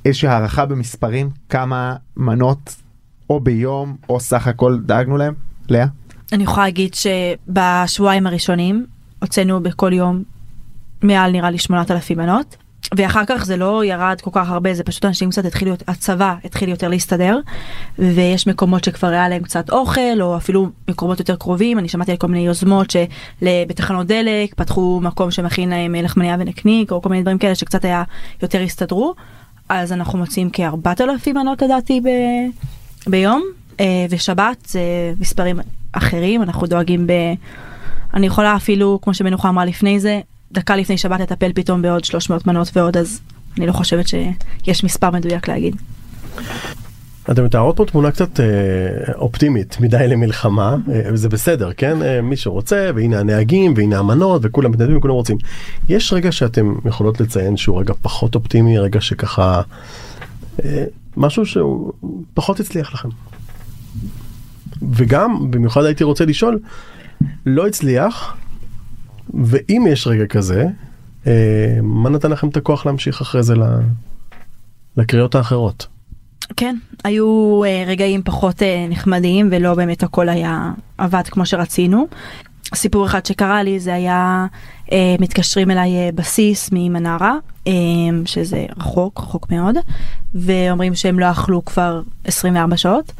איזושהי 0.05 0.29
הערכה 0.29 0.67
במספרים 0.67 1.31
כמה 1.49 1.97
מנות 2.17 2.77
או 3.31 3.41
ביום 3.41 3.97
או 4.09 4.21
סך 4.21 4.47
הכל 4.47 4.79
דאגנו 4.87 5.17
להם? 5.17 5.35
לאה? 5.69 5.87
אני 6.33 6.43
יכולה 6.43 6.67
להגיד 6.67 6.95
שבשבועיים 6.95 8.27
הראשונים 8.27 8.87
הוצאנו 9.25 9.63
בכל 9.63 9.93
יום 9.93 10.23
מעל 11.03 11.33
נראה 11.33 11.51
לי 11.51 11.59
8,000 11.59 12.19
מנות. 12.19 12.57
ואחר 12.97 13.23
כך 13.27 13.45
זה 13.45 13.57
לא 13.57 13.85
ירד 13.85 14.21
כל 14.21 14.31
כך 14.33 14.51
הרבה 14.51 14.75
זה 14.75 14.85
פשוט 14.85 15.05
אנשים 15.05 15.31
קצת 15.31 15.45
התחילו 15.45 15.75
הצבא 15.89 16.35
התחיל 16.45 16.69
יותר 16.69 16.89
להסתדר 16.89 17.39
ויש 17.99 18.47
מקומות 18.47 18.85
שכבר 18.85 19.09
היה 19.09 19.29
להם 19.29 19.43
קצת 19.43 19.71
אוכל 19.71 20.21
או 20.21 20.37
אפילו 20.37 20.69
מקומות 20.89 21.19
יותר 21.19 21.37
קרובים. 21.37 21.79
אני 21.79 21.89
שמעתי 21.89 22.11
על 22.11 22.17
כל 22.17 22.27
מיני 22.27 22.47
יוזמות 22.47 22.91
שבתחנות 22.91 24.07
דלק 24.07 24.55
פתחו 24.55 25.01
מקום 25.03 25.31
שמכין 25.31 25.69
להם 25.69 25.95
לחמניה 25.95 26.37
ונקניק 26.39 26.93
או 26.93 27.03
כל 27.03 27.09
מיני 27.09 27.23
דברים 27.23 27.39
כאלה 27.39 27.55
שקצת 27.55 27.85
היה 27.85 28.03
יותר 28.43 28.61
הסתדרו. 28.61 29.15
אז 29.69 29.93
אנחנו 29.93 30.19
מוצאים 30.19 30.51
כ-4,000 30.53 31.33
מנות 31.35 31.63
לדעתי 31.63 32.01
ב... 32.01 32.09
ביום. 33.07 33.43
אה, 33.81 34.07
ושבת 34.11 34.67
זה 34.67 34.81
מספרים 35.21 35.61
אחרים. 35.93 36.43
אנחנו 36.43 36.67
דואגים 36.67 37.07
ב... 37.07 37.13
אני 38.15 38.27
יכולה 38.27 38.57
אפילו 38.57 38.99
כמו 39.03 39.15
שמנוחה 39.15 39.49
אמרה 39.49 39.65
לפני 39.65 40.01
זה 40.01 40.21
דקה 40.53 40.77
לפני 40.77 40.99
שבת 40.99 41.21
לטפל 41.21 41.53
פתאום 41.55 41.83
בעוד 41.83 42.05
300 42.05 42.47
מנות 42.47 42.77
ועוד 42.77 42.97
אז 42.97 43.21
אני 43.59 43.67
לא 43.67 43.73
חושבת 43.73 44.09
שיש 44.09 44.85
מספר 44.85 45.11
מדויק 45.11 45.49
להגיד. 45.49 45.77
אתם 47.31 47.45
מתארות 47.45 47.77
פה 47.77 47.85
תמונה 47.85 48.11
קצת 48.11 48.41
אה, 48.41 48.47
אופטימית 49.15 49.81
מדי 49.81 50.09
למלחמה 50.09 50.77
אה, 50.93 51.01
וזה 51.13 51.29
בסדר 51.29 51.71
כן 51.77 52.03
אה, 52.03 52.23
מי 52.23 52.37
שרוצה 52.37 52.91
והנה 52.95 53.21
הנהגים 53.21 53.75
והנה 53.77 53.99
המנות 53.99 54.41
וכולם 54.45 54.71
מתנדבים 54.71 54.97
וכולם 54.97 55.15
רוצים. 55.15 55.37
יש 55.89 56.13
רגע 56.13 56.33
שאתם 56.33 56.75
יכולות 56.85 57.21
לציין 57.21 57.57
שהוא 57.57 57.81
רגע 57.81 57.95
פחות 58.03 58.35
אופטימי 58.35 58.79
רגע 58.79 59.01
שככה 59.01 59.63
אה, 60.65 60.85
משהו 61.17 61.47
שהוא 61.47 61.93
פחות 62.35 62.61
הצליח 62.61 62.95
לכם. 62.95 63.09
וגם 64.93 65.51
במיוחד 65.51 65.85
הייתי 65.85 66.05
רוצה 66.05 66.25
לשאול 66.25 66.59
לא 67.47 67.67
הצליח 67.67 68.37
ואם 69.35 69.87
יש 69.89 70.07
רגע 70.07 70.27
כזה 70.27 70.67
אה, 71.27 71.79
מה 71.83 72.11
נתן 72.11 72.31
לכם 72.31 72.49
את 72.49 72.57
הכוח 72.57 72.87
להמשיך 72.87 73.21
אחרי 73.21 73.43
זה 73.43 73.55
ל... 73.55 73.63
לקריאות 74.97 75.35
האחרות. 75.35 75.87
כן, 76.57 76.77
היו 77.05 77.61
uh, 77.65 77.89
רגעים 77.89 78.23
פחות 78.23 78.63
uh, 78.63 78.65
נחמדים 78.91 79.49
ולא 79.51 79.75
באמת 79.75 80.03
הכל 80.03 80.29
היה 80.29 80.73
עבד 80.99 81.23
כמו 81.23 81.47
שרצינו. 81.47 82.07
סיפור 82.75 83.07
אחד 83.07 83.27
שקרה 83.27 83.63
לי 83.63 83.81
זה 83.81 83.95
היה 83.95 84.47
אה, 84.93 85.17
מתקשרים 85.21 85.71
אליי 85.71 85.97
אה, 85.97 86.11
בסיס 86.15 86.71
ממנרה 86.73 87.35
אה, 87.67 87.73
שזה 88.25 88.67
רחוק 88.77 89.21
רחוק 89.21 89.51
מאוד 89.51 89.75
ואומרים 90.35 90.95
שהם 90.95 91.19
לא 91.19 91.31
אכלו 91.31 91.65
כבר 91.65 92.03
24 92.25 92.77
שעות 92.77 93.13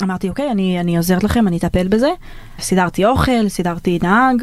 ואמרתי 0.00 0.28
אוקיי 0.28 0.50
אני 0.50 0.80
אני 0.80 0.96
עוזרת 0.96 1.24
לכם 1.24 1.48
אני 1.48 1.56
אטפל 1.56 1.88
בזה 1.88 2.08
סידרתי 2.60 3.04
אוכל 3.04 3.48
סידרתי 3.48 3.98
נהג 4.02 4.42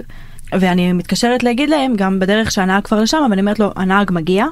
ואני 0.51 0.93
מתקשרת 0.93 1.43
להגיד 1.43 1.69
להם 1.69 1.93
גם 1.95 2.19
בדרך 2.19 2.51
שהנהג 2.51 2.83
כבר 2.83 3.01
לשם 3.01 3.17
אבל 3.25 3.31
אני 3.31 3.41
אומרת 3.41 3.59
לו 3.59 3.71
הנהג 3.75 4.11
מגיע 4.11 4.45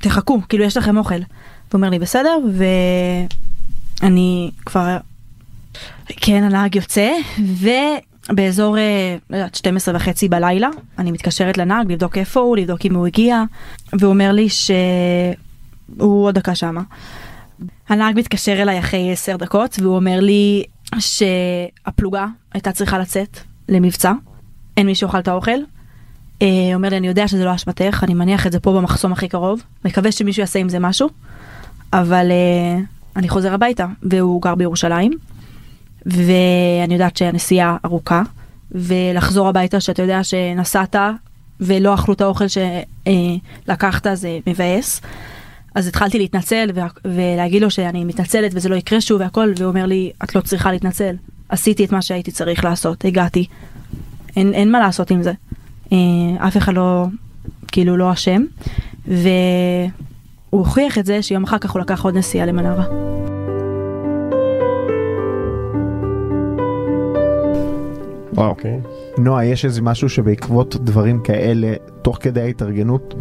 תחכו 0.00 0.40
כאילו 0.48 0.64
יש 0.64 0.76
לכם 0.76 0.96
אוכל. 0.96 1.14
הוא 1.14 1.22
אומר 1.78 1.90
לי 1.90 1.98
בסדר 1.98 2.38
ואני 4.00 4.50
כבר 4.66 4.96
כן 6.08 6.44
הנהג 6.44 6.76
יוצא 6.76 7.12
ובאזור 7.38 8.78
אה, 8.78 9.16
לא 9.30 9.36
יודעת 9.36 9.54
12 9.54 9.96
וחצי 9.96 10.28
בלילה 10.28 10.68
אני 10.98 11.12
מתקשרת 11.12 11.58
לנהג 11.58 11.92
לבדוק 11.92 12.18
איפה 12.18 12.40
הוא 12.40 12.56
לבדוק 12.56 12.86
אם 12.86 12.94
הוא 12.94 13.06
הגיע 13.06 13.42
והוא 13.92 14.10
אומר 14.10 14.32
לי 14.32 14.48
שהוא 14.48 16.26
עוד 16.26 16.34
דקה 16.34 16.54
שמה. 16.54 16.82
הנהג 17.88 18.18
מתקשר 18.18 18.62
אליי 18.62 18.78
אחרי 18.78 19.12
10 19.12 19.36
דקות 19.36 19.76
והוא 19.82 19.96
אומר 19.96 20.20
לי 20.20 20.64
שהפלוגה 20.98 22.26
הייתה 22.54 22.72
צריכה 22.72 22.98
לצאת 22.98 23.38
למבצע 23.68 24.12
אין 24.76 24.86
מי 24.86 24.94
שאוכל 24.94 25.18
את 25.18 25.28
האוכל. 25.28 25.58
אה, 26.42 26.46
אומר 26.74 26.88
לי 26.88 26.96
אני 26.96 27.06
יודע 27.06 27.28
שזה 27.28 27.44
לא 27.44 27.54
אשמתך 27.54 28.00
אני 28.02 28.14
מניח 28.14 28.46
את 28.46 28.52
זה 28.52 28.60
פה 28.60 28.72
במחסום 28.72 29.12
הכי 29.12 29.28
קרוב 29.28 29.62
מקווה 29.84 30.12
שמישהו 30.12 30.40
יעשה 30.40 30.58
עם 30.58 30.68
זה 30.68 30.78
משהו 30.78 31.08
אבל 31.92 32.30
אה, 32.30 32.80
אני 33.16 33.28
חוזר 33.28 33.54
הביתה 33.54 33.86
והוא 34.02 34.42
גר 34.42 34.54
בירושלים. 34.54 35.12
ואני 36.06 36.94
יודעת 36.94 37.16
שהנסיעה 37.16 37.76
ארוכה 37.84 38.22
ולחזור 38.72 39.48
הביתה 39.48 39.80
שאתה 39.80 40.02
יודע 40.02 40.24
שנסעת 40.24 40.96
ולא 41.60 41.94
אכלו 41.94 42.14
את 42.14 42.20
האוכל 42.20 42.44
שלקחת 42.48 44.06
זה 44.14 44.38
מבאס. 44.46 45.00
אז 45.74 45.86
התחלתי 45.88 46.18
להתנצל 46.18 46.70
וה- 46.74 46.86
ולהגיד 47.04 47.62
לו 47.62 47.70
שאני 47.70 48.04
מתנצלת 48.04 48.50
וזה 48.54 48.68
לא 48.68 48.74
יקרה 48.76 49.00
שוב 49.00 49.20
והכל 49.20 49.52
והוא 49.58 49.68
אומר 49.68 49.86
לי 49.86 50.12
את 50.24 50.34
לא 50.34 50.40
צריכה 50.40 50.72
להתנצל 50.72 51.16
עשיתי 51.48 51.84
את 51.84 51.92
מה 51.92 52.02
שהייתי 52.02 52.30
צריך 52.30 52.64
לעשות 52.64 53.04
הגעתי. 53.04 53.46
אין, 54.36 54.54
אין 54.54 54.72
מה 54.72 54.80
לעשות 54.80 55.10
עם 55.10 55.22
זה. 55.22 55.32
אה, 55.92 55.96
אף 56.48 56.56
אחד 56.56 56.72
לא 56.74 57.06
כאילו 57.72 57.96
לא 57.96 58.12
אשם 58.12 58.42
והוא 59.06 59.20
הוכיח 60.50 60.98
את 60.98 61.06
זה 61.06 61.22
שיום 61.22 61.44
אחר 61.44 61.58
כך 61.58 61.70
הוא 61.70 61.80
לקח 61.80 62.04
עוד 62.04 62.16
נסיעה 62.16 62.46
למנרה. 62.46 62.84
וואו. 68.32 68.48
אוקיי. 68.48 68.80
נועה, 69.18 69.44
יש 69.46 69.64
איזה 69.64 69.82
משהו 69.82 70.08
שבעקבות 70.08 70.76
דברים 70.76 71.20
כאלה, 71.20 71.72
תוך 72.02 72.18
כדי 72.20 72.40
ההתארגנות, 72.40 73.14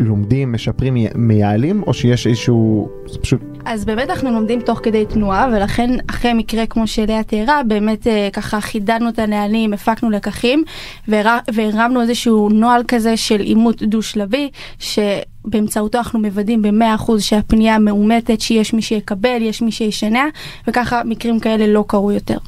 לומדים, 0.00 0.52
משפרים, 0.52 0.96
מייעלים, 1.14 1.82
או 1.86 1.94
שיש 1.94 2.26
איזשהו, 2.26 2.88
זה 3.06 3.18
פשוט, 3.18 3.40
אז 3.64 3.84
באמת 3.84 4.10
אנחנו 4.10 4.30
לומדים 4.30 4.60
תוך 4.60 4.80
כדי 4.82 5.06
תנועה 5.06 5.48
ולכן 5.52 5.90
אחרי 6.10 6.32
מקרה 6.34 6.66
כמו 6.66 6.86
שלאה 6.86 7.22
תיארה 7.22 7.60
באמת 7.68 8.06
אה, 8.06 8.28
ככה 8.32 8.60
חידדנו 8.60 9.08
את 9.08 9.18
הנהלים 9.18 9.72
הפקנו 9.72 10.10
לקחים 10.10 10.64
והר- 11.08 11.38
והרמנו 11.54 12.02
איזשהו 12.02 12.48
נוהל 12.48 12.82
כזה 12.88 13.16
של 13.16 13.40
עימות 13.40 13.82
דו 13.82 14.02
שלבי 14.02 14.50
שבאמצעותו 14.78 15.98
אנחנו 15.98 16.18
מוודאים 16.18 16.62
במאה 16.62 16.94
אחוז 16.94 17.22
שהפנייה 17.22 17.78
מאומתת 17.78 18.40
שיש 18.40 18.74
מי 18.74 18.82
שיקבל 18.82 19.38
יש 19.42 19.62
מי 19.62 19.72
שישנע 19.72 20.24
וככה 20.68 21.02
מקרים 21.04 21.40
כאלה 21.40 21.66
לא 21.66 21.84
קרו 21.88 22.12
יותר. 22.12 22.38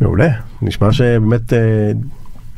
מעולה, 0.00 0.28
נשמע 0.62 0.92
שבאמת 0.92 1.52
אה, 1.52 1.58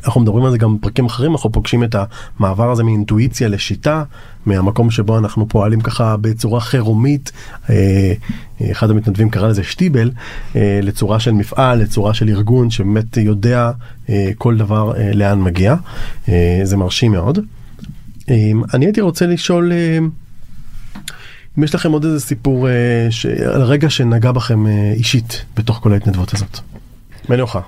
אנחנו 0.05 0.21
מדברים 0.21 0.45
על 0.45 0.51
זה 0.51 0.57
גם 0.57 0.77
בפרקים 0.77 1.05
אחרים, 1.05 1.31
אנחנו 1.31 1.51
פוגשים 1.51 1.83
את 1.83 1.95
המעבר 2.39 2.71
הזה 2.71 2.83
מאינטואיציה 2.83 3.47
לשיטה, 3.47 4.03
מהמקום 4.45 4.91
שבו 4.91 5.17
אנחנו 5.17 5.47
פועלים 5.47 5.81
ככה 5.81 6.17
בצורה 6.17 6.59
חירומית, 6.59 7.31
אה, 7.69 8.13
אחד 8.71 8.89
המתנדבים 8.89 9.29
קרא 9.29 9.47
לזה 9.47 9.63
שטיבל, 9.63 10.11
אה, 10.55 10.79
לצורה 10.83 11.19
של 11.19 11.31
מפעל, 11.31 11.79
לצורה 11.79 12.13
של 12.13 12.29
ארגון 12.29 12.69
שבאמת 12.69 13.17
יודע 13.17 13.71
אה, 14.09 14.31
כל 14.37 14.57
דבר 14.57 14.97
אה, 14.97 15.13
לאן 15.13 15.41
מגיע, 15.41 15.75
אה, 16.29 16.59
זה 16.63 16.77
מרשים 16.77 17.11
מאוד. 17.11 17.39
אה, 18.29 18.51
אני 18.73 18.85
הייתי 18.85 19.01
רוצה 19.01 19.25
לשאול 19.25 19.71
אה, 19.71 19.97
אם 21.57 21.63
יש 21.63 21.75
לכם 21.75 21.91
עוד 21.91 22.05
איזה 22.05 22.19
סיפור 22.19 22.69
אה, 22.69 22.73
על 23.53 23.61
רגע 23.61 23.89
שנגע 23.89 24.31
בכם 24.31 24.67
אה, 24.67 24.93
אישית 24.95 25.45
בתוך 25.55 25.79
כל 25.83 25.93
ההתנדבות 25.93 26.33
הזאת. 26.33 26.59
מנוחה. 27.29 27.59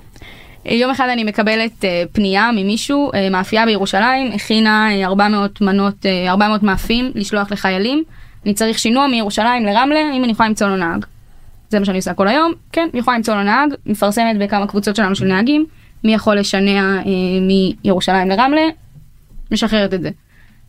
יום 0.66 0.92
אחד 0.92 1.08
אני 1.10 1.24
מקבלת 1.24 1.86
אה, 1.86 2.04
פנייה 2.12 2.50
ממישהו, 2.52 3.12
אה, 3.14 3.30
מאפייה 3.30 3.66
בירושלים, 3.66 4.32
הכינה 4.32 4.90
אה, 4.92 5.06
400 5.06 5.62
מנות, 5.62 6.06
אה, 6.06 6.30
400 6.30 6.64
מאפים 6.64 7.12
לשלוח 7.16 7.52
לחיילים. 7.52 8.04
אני 8.46 8.54
צריך 8.54 8.80
שינוע 8.80 9.08
מירושלים 9.08 9.66
לרמלה, 9.66 10.00
אם 10.14 10.24
אני 10.24 10.32
יכולה 10.32 10.50
למצוא 10.50 10.68
לו 10.68 10.76
נהג. 10.76 11.06
זה 11.70 11.80
מה 11.80 11.86
שאני 11.86 11.98
עושה 11.98 12.14
כל 12.14 12.28
היום, 12.28 12.54
כן, 12.72 12.88
אני 12.94 13.00
יכולה 13.00 13.18
למצוא 13.18 13.36
לו 13.36 13.44
נהג, 13.44 13.74
מפרסמת 13.86 14.38
בכמה 14.40 14.68
קבוצות 14.68 14.96
שלנו 14.96 15.16
של 15.16 15.26
נהגים, 15.26 15.66
מי 16.04 16.14
יכול 16.14 16.40
לשנע 16.40 16.98
אה, 16.98 17.04
מירושלים 17.42 18.30
לרמלה, 18.30 18.62
משחררת 19.52 19.94
את 19.94 20.02
זה. 20.02 20.10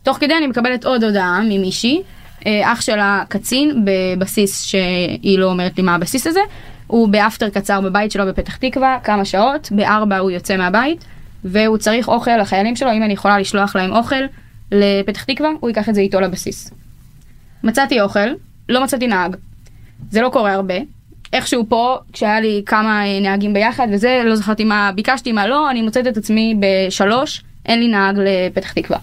תוך 0.03 0.17
כדי 0.17 0.33
אני 0.37 0.47
מקבלת 0.47 0.85
עוד 0.85 1.03
הודעה 1.03 1.41
ממישהי, 1.43 2.01
אה, 2.45 2.73
אח 2.73 2.81
שלה 2.81 3.23
קצין 3.29 3.85
בבסיס 3.85 4.65
שהיא 4.65 5.39
לא 5.39 5.45
אומרת 5.45 5.77
לי 5.77 5.83
מה 5.83 5.95
הבסיס 5.95 6.27
הזה, 6.27 6.39
הוא 6.87 7.09
באפטר 7.09 7.49
קצר 7.49 7.81
בבית 7.81 8.11
שלו 8.11 8.25
בפתח 8.27 8.55
תקווה, 8.55 8.97
כמה 9.03 9.25
שעות, 9.25 9.71
בארבע 9.71 10.17
הוא 10.17 10.31
יוצא 10.31 10.57
מהבית, 10.57 11.05
והוא 11.43 11.77
צריך 11.77 12.07
אוכל 12.07 12.37
לחיילים 12.37 12.75
שלו, 12.75 12.91
אם 12.93 13.03
אני 13.03 13.13
יכולה 13.13 13.39
לשלוח 13.39 13.75
להם 13.75 13.91
אוכל 13.91 14.15
לפתח 14.71 15.23
תקווה, 15.23 15.49
הוא 15.59 15.69
ייקח 15.69 15.89
את 15.89 15.95
זה 15.95 16.01
איתו 16.01 16.21
לבסיס. 16.21 16.71
מצאתי 17.63 18.01
אוכל, 18.01 18.29
לא 18.69 18.83
מצאתי 18.83 19.07
נהג. 19.07 19.35
זה 20.11 20.21
לא 20.21 20.29
קורה 20.29 20.53
הרבה. 20.53 20.75
איכשהו 21.33 21.65
פה, 21.69 21.97
כשהיה 22.13 22.39
לי 22.39 22.63
כמה 22.65 23.05
אה, 23.05 23.19
נהגים 23.19 23.53
ביחד 23.53 23.87
וזה, 23.91 24.21
לא 24.25 24.35
זכרתי 24.35 24.63
מה 24.63 24.91
ביקשתי, 24.95 25.31
מה 25.31 25.47
לא, 25.47 25.71
אני 25.71 25.81
מוצאת 25.81 26.07
את 26.07 26.17
עצמי 26.17 26.59
בשלוש, 26.59 27.43
אין 27.65 27.79
לי 27.79 27.87
נהג 27.87 28.15
לפתח 28.17 28.73
תקווה. 28.73 28.99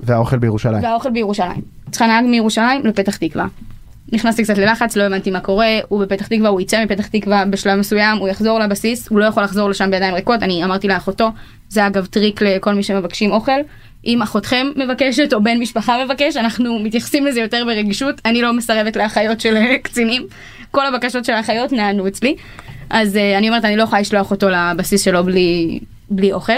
והאוכל 0.00 0.38
בירושלים. 0.38 0.82
והאוכל 0.82 1.10
בירושלים. 1.10 1.62
צריכה 1.90 2.06
נהג 2.06 2.24
מירושלים 2.24 2.86
לפתח 2.86 3.16
תקווה. 3.16 3.46
נכנסתי 4.12 4.42
קצת 4.42 4.58
ללחץ, 4.58 4.96
לא 4.96 5.02
הבנתי 5.02 5.30
מה 5.30 5.40
קורה, 5.40 5.78
הוא 5.88 6.00
בפתח 6.00 6.26
תקווה, 6.26 6.48
הוא 6.48 6.60
יצא 6.60 6.84
מפתח 6.84 7.06
תקווה 7.06 7.44
בשלב 7.44 7.78
מסוים, 7.78 8.18
הוא 8.18 8.28
יחזור 8.28 8.58
לבסיס, 8.58 9.08
הוא 9.08 9.20
לא 9.20 9.24
יכול 9.24 9.42
לחזור 9.42 9.70
לשם 9.70 9.90
בידיים 9.90 10.14
ריקות, 10.14 10.42
אני 10.42 10.64
אמרתי 10.64 10.88
לאחותו, 10.88 11.28
זה 11.68 11.86
אגב 11.86 12.06
טריק 12.06 12.42
לכל 12.42 12.74
מי 12.74 12.82
שמבקשים 12.82 13.30
אוכל, 13.30 13.60
אם 14.06 14.22
אחותכם 14.22 14.66
מבקשת 14.76 15.32
או 15.32 15.42
בן 15.42 15.58
משפחה 15.58 16.04
מבקש, 16.04 16.36
אנחנו 16.36 16.78
מתייחסים 16.78 17.26
לזה 17.26 17.40
יותר 17.40 17.64
ברגישות, 17.64 18.20
אני 18.24 18.42
לא 18.42 18.52
מסרבת 18.52 18.96
לאחיות 18.96 19.40
של 19.40 19.56
קצינים, 19.82 20.26
כל 20.70 20.86
הבקשות 20.86 21.24
של 21.24 21.32
האחיות 21.32 21.72
נענו 21.72 22.08
אצלי, 22.08 22.36
אז 22.90 23.16
uh, 23.16 23.38
אני 23.38 23.48
אומרת, 23.48 23.64
אני 23.64 23.76
לא 23.76 23.82
יכולה 23.82 24.00
לשלוח 24.00 24.30
אותו 24.30 24.48
לבסיס 24.48 25.04
שלו 25.04 25.24
בלי, 25.24 25.80
בלי 26.10 26.32
אוכל. 26.32 26.52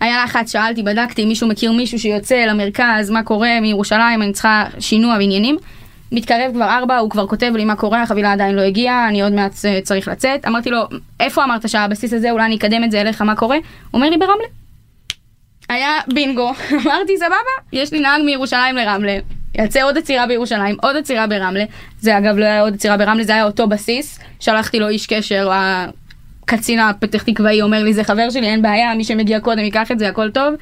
היה 0.00 0.24
לחץ, 0.24 0.52
שאלתי, 0.52 0.82
בדקתי, 0.82 1.24
מישהו 1.24 1.48
מכיר 1.48 1.72
מישהו 1.72 1.98
שיוצא 1.98 2.44
למרכז, 2.44 3.10
מה 3.10 3.22
קורה 3.22 3.60
מירושלים, 3.60 4.22
אני 4.22 4.32
צריכה 4.32 4.64
שינוע 4.78 5.14
ועניינים. 5.14 5.56
מתקרב 6.12 6.50
כבר 6.52 6.64
ארבע, 6.64 6.98
הוא 6.98 7.10
כבר 7.10 7.26
כותב 7.26 7.52
לי 7.56 7.64
מה 7.64 7.76
קורה, 7.76 8.02
החבילה 8.02 8.32
עדיין 8.32 8.54
לא 8.54 8.60
הגיעה, 8.60 9.08
אני 9.08 9.22
עוד 9.22 9.32
מעט 9.32 9.52
אה, 9.64 9.80
צריך 9.82 10.08
לצאת. 10.08 10.46
אמרתי 10.46 10.70
לו, 10.70 10.82
איפה 11.20 11.44
אמרת 11.44 11.68
שהבסיס 11.68 12.12
הזה, 12.12 12.30
אולי 12.30 12.44
אני 12.44 12.56
אקדם 12.56 12.84
את 12.84 12.90
זה 12.90 13.00
אליך, 13.00 13.22
מה 13.22 13.36
קורה? 13.36 13.56
הוא 13.56 13.62
אומר 13.92 14.10
לי, 14.10 14.16
ברמלה. 14.16 14.46
היה 15.68 15.90
בינגו, 16.14 16.52
אמרתי, 16.84 17.16
סבבה, 17.16 17.36
יש 17.72 17.92
לי 17.92 18.00
נהג 18.00 18.22
מירושלים 18.22 18.76
לרמלה. 18.76 19.18
יצא 19.54 19.82
עוד 19.82 19.98
עצירה 19.98 20.26
בירושלים, 20.26 20.76
עוד 20.82 20.96
עצירה 20.96 21.26
ברמלה. 21.26 21.64
זה 22.00 22.18
אגב 22.18 22.38
לא 22.38 22.44
היה 22.44 22.60
עוד 22.60 22.74
עצירה 22.74 22.96
ברמלה, 22.96 23.24
זה 23.24 23.34
היה 23.34 23.44
אותו 23.44 23.68
בסיס. 23.68 24.18
שלחתי 24.40 24.78
לו 24.78 24.88
איש 24.88 25.06
קשר, 25.06 25.50
הקצין 25.52 26.78
הפתח 26.78 27.22
תקוואי 27.22 27.62
אומר 27.62 27.82
לי, 27.82 27.94
זה 27.94 28.04
חבר 28.04 28.30
שלי, 28.30 28.46
אין 28.46 28.62
בעיה, 28.62 28.94
מי 28.94 29.04
שמגיע 29.04 29.40
קודם 29.40 29.58
ייקח 29.58 29.92
את 29.92 29.98
זה, 29.98 30.08
הכל 30.08 30.30
טוב. 30.30 30.54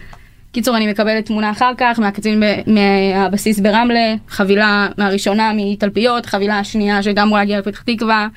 קיצור, 0.57 0.77
אני 0.77 0.91
מקבלת 0.91 1.27
תמונה 1.27 1.51
אחר 1.51 1.73
כך 1.79 1.99
מהקצין 1.99 2.41
ב- 2.41 2.71
מהבסיס 2.71 3.61
ברמלה, 3.61 4.15
חבילה 4.29 4.89
מהראשונה 4.99 5.53
מתלפיות, 5.57 6.27
חבילה 6.27 6.59
השנייה 6.59 7.03
שגם 7.03 7.27
אמורה 7.27 7.41
להגיע 7.41 7.59
לפתח 7.59 7.83
תקווה, 7.83 8.29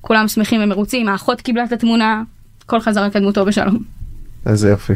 כולם 0.00 0.28
שמחים 0.28 0.60
ומרוצים, 0.64 1.08
האחות 1.08 1.40
קיבלה 1.40 1.64
את 1.64 1.72
התמונה, 1.72 2.22
כל 2.66 2.80
חזרה 2.80 3.10
קדמותו 3.10 3.44
בשלום. 3.44 3.78
איזה 4.46 4.68
יופי. 4.70 4.92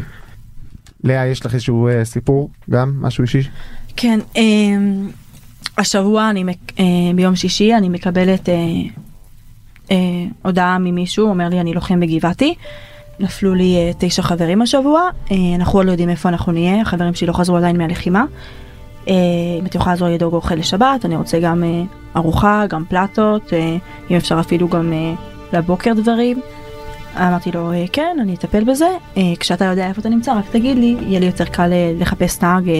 לאה, 1.03 1.25
יש 1.27 1.45
לך 1.45 1.53
איזשהו 1.53 1.87
אה, 1.87 2.05
סיפור? 2.05 2.49
גם? 2.69 2.93
משהו 3.01 3.21
אישי? 3.21 3.41
כן, 3.95 4.19
אמ, 4.35 5.09
השבוע 5.77 6.29
אני, 6.29 6.43
מק- 6.43 6.79
אה, 6.79 6.83
ביום 7.15 7.35
שישי 7.35 7.75
אני 7.75 7.89
מקבלת 7.89 8.49
אה, 8.49 8.55
אה, 9.91 9.95
הודעה 10.41 10.77
ממישהו, 10.79 11.27
אומר 11.29 11.49
לי 11.49 11.59
אני 11.59 11.73
לוחם 11.73 11.99
בגבעתי. 11.99 12.55
נפלו 13.23 13.53
לי 13.53 13.75
אה, 13.75 13.91
תשע 13.97 14.21
חברים 14.21 14.61
השבוע, 14.61 15.09
אה, 15.31 15.35
אנחנו 15.55 15.79
עוד 15.79 15.85
לא 15.85 15.91
יודעים 15.91 16.09
איפה 16.09 16.29
אנחנו 16.29 16.51
נהיה, 16.51 16.81
החברים 16.81 17.13
שלי 17.13 17.27
לא 17.27 17.33
חזרו 17.33 17.57
עדיין 17.57 17.77
מהלחימה. 17.77 18.25
אה, 19.07 19.13
אם 19.59 19.65
את 19.65 19.75
יכולה 19.75 19.93
לעזור 19.93 20.07
לי 20.07 20.13
לדאוג 20.13 20.33
אוכל 20.33 20.55
לשבת, 20.55 21.05
אני 21.05 21.15
רוצה 21.15 21.39
גם 21.39 21.63
ארוחה, 22.15 22.65
גם 22.69 22.85
פלטות, 22.89 23.53
אם 24.11 24.15
אפשר 24.15 24.39
אפילו 24.39 24.67
גם 24.67 24.93
לבוקר 25.53 25.93
דברים. 25.93 26.41
אמרתי 27.17 27.51
לו 27.51 27.71
"אה, 27.71 27.85
כן 27.93 28.17
אני 28.21 28.33
אטפל 28.33 28.63
בזה 28.63 28.87
כשאתה 29.39 29.65
יודע 29.65 29.87
איפה 29.87 30.01
אתה 30.01 30.09
נמצא 30.09 30.33
רק 30.33 30.45
תגיד 30.51 30.77
לי 30.77 30.95
יהיה 31.01 31.19
לי 31.19 31.25
יותר 31.25 31.45
קל 31.45 31.69
לחפש 31.99 32.41
נהג 32.41 32.71